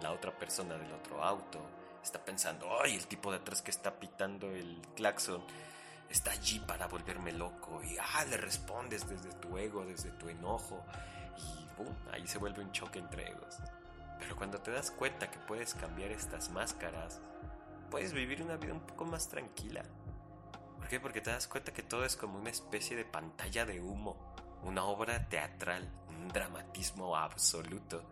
la 0.00 0.12
otra 0.12 0.30
persona 0.38 0.78
del 0.78 0.92
otro 0.92 1.24
auto 1.24 1.58
está 2.04 2.24
pensando, 2.24 2.68
ay, 2.80 2.94
el 2.94 3.08
tipo 3.08 3.32
de 3.32 3.38
atrás 3.38 3.62
que 3.62 3.72
está 3.72 3.98
pitando 3.98 4.52
el 4.52 4.80
claxon 4.94 5.42
está 6.08 6.30
allí 6.30 6.60
para 6.60 6.86
volverme 6.86 7.32
loco. 7.32 7.82
Y 7.82 7.98
ah, 7.98 8.24
le 8.26 8.36
respondes 8.36 9.08
desde 9.08 9.32
tu 9.40 9.58
ego, 9.58 9.84
desde 9.84 10.10
tu 10.12 10.28
enojo. 10.28 10.84
¡Pum! 11.76 11.88
Ahí 12.12 12.26
se 12.26 12.38
vuelve 12.38 12.62
un 12.62 12.72
choque 12.72 12.98
entre 12.98 13.30
egos. 13.30 13.58
Pero 14.18 14.36
cuando 14.36 14.60
te 14.60 14.70
das 14.70 14.90
cuenta 14.90 15.30
que 15.30 15.38
puedes 15.38 15.74
cambiar 15.74 16.10
estas 16.10 16.50
máscaras, 16.50 17.20
puedes 17.90 18.12
vivir 18.12 18.42
una 18.42 18.56
vida 18.56 18.72
un 18.72 18.80
poco 18.80 19.04
más 19.04 19.28
tranquila. 19.28 19.82
¿Por 20.78 20.88
qué? 20.88 21.00
Porque 21.00 21.20
te 21.20 21.30
das 21.30 21.46
cuenta 21.48 21.72
que 21.72 21.82
todo 21.82 22.04
es 22.04 22.16
como 22.16 22.38
una 22.38 22.50
especie 22.50 22.96
de 22.96 23.04
pantalla 23.04 23.64
de 23.64 23.80
humo, 23.80 24.16
una 24.62 24.84
obra 24.84 25.28
teatral, 25.28 25.88
un 26.08 26.28
dramatismo 26.28 27.16
absoluto, 27.16 28.02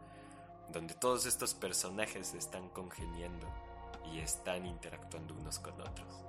donde 0.71 0.95
todos 0.95 1.27
estos 1.27 1.55
personajes 1.55 2.35
están 2.35 2.69
congeniando 2.71 3.47
y 4.13 4.19
están 4.19 4.67
interactuando 4.67 5.35
unos 5.35 5.59
con 5.59 5.81
otros. 5.81 6.25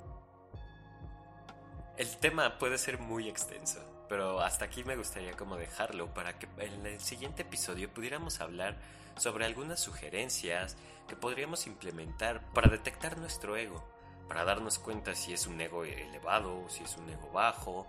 El 1.98 2.17
tema 2.17 2.58
puede 2.58 2.78
ser 2.78 3.00
muy 3.00 3.30
extenso, 3.30 3.80
pero 4.08 4.41
hasta 4.41 4.65
aquí 4.65 4.84
me 4.84 4.96
gustaría 4.96 5.34
como 5.34 5.58
dejarlo 5.58 6.13
para 6.13 6.38
que 6.38 6.48
en 6.60 6.86
el 6.86 7.00
siguiente 7.00 7.44
episodio 7.44 7.94
pudiéramos 7.94 8.39
hablar 8.41 8.78
sobre 9.18 9.46
algunas 9.46 9.80
sugerencias 9.80 10.78
que 11.08 11.15
podríamos 11.15 11.68
implementar 11.68 12.41
para 12.54 12.70
detectar 12.70 13.18
nuestro 13.18 13.56
ego, 13.56 13.84
para 14.28 14.44
darnos 14.44 14.80
cuenta 14.80 15.15
si 15.15 15.34
es 15.34 15.48
un 15.48 15.60
ego 15.62 15.86
elevado 15.86 16.65
o 16.65 16.70
si 16.70 16.84
es 16.84 16.98
un 16.98 17.10
ego 17.10 17.32
bajo. 17.32 17.88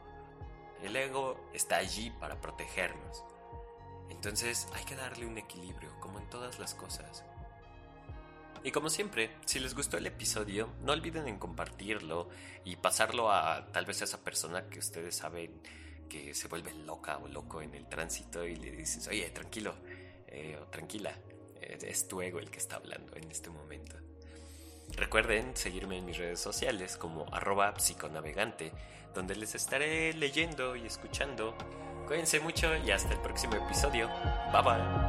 El 0.82 0.94
ego 0.96 1.48
está 1.52 1.76
allí 1.76 2.10
para 2.10 2.40
protegernos. 2.40 3.24
Entonces 4.10 4.68
hay 4.74 4.84
que 4.84 4.96
darle 4.96 5.26
un 5.26 5.38
equilibrio, 5.38 5.90
como 6.00 6.18
en 6.18 6.28
todas 6.28 6.58
las 6.58 6.74
cosas. 6.74 7.24
Y 8.62 8.72
como 8.72 8.90
siempre, 8.90 9.30
si 9.44 9.60
les 9.60 9.74
gustó 9.74 9.96
el 9.96 10.06
episodio, 10.06 10.68
no 10.82 10.92
olviden 10.92 11.28
en 11.28 11.38
compartirlo 11.38 12.28
y 12.64 12.76
pasarlo 12.76 13.30
a 13.30 13.66
tal 13.72 13.86
vez 13.86 14.00
a 14.00 14.04
esa 14.04 14.24
persona 14.24 14.68
que 14.68 14.80
ustedes 14.80 15.16
saben 15.16 15.60
que 16.08 16.34
se 16.34 16.48
vuelve 16.48 16.72
loca 16.74 17.18
o 17.18 17.28
loco 17.28 17.62
en 17.62 17.74
el 17.74 17.88
tránsito 17.88 18.44
y 18.46 18.56
le 18.56 18.72
dices, 18.72 19.06
oye, 19.08 19.28
tranquilo 19.30 19.74
eh, 20.28 20.58
o 20.60 20.66
tranquila, 20.66 21.12
es 21.60 22.08
tu 22.08 22.20
ego 22.22 22.38
el 22.38 22.50
que 22.50 22.58
está 22.58 22.76
hablando 22.76 23.16
en 23.16 23.30
este 23.30 23.50
momento. 23.50 23.96
Recuerden 24.94 25.56
seguirme 25.56 25.98
en 25.98 26.06
mis 26.06 26.16
redes 26.16 26.40
sociales 26.40 26.96
como 26.96 27.26
arroba 27.32 27.78
psiconavegante, 27.78 28.72
donde 29.14 29.34
les 29.34 29.54
estaré 29.54 30.12
leyendo 30.12 30.76
y 30.76 30.86
escuchando. 30.86 31.56
Cuídense 32.06 32.40
mucho 32.40 32.76
y 32.76 32.90
hasta 32.90 33.14
el 33.14 33.20
próximo 33.20 33.56
episodio. 33.56 34.08
Bye 34.52 34.62
bye. 34.62 35.05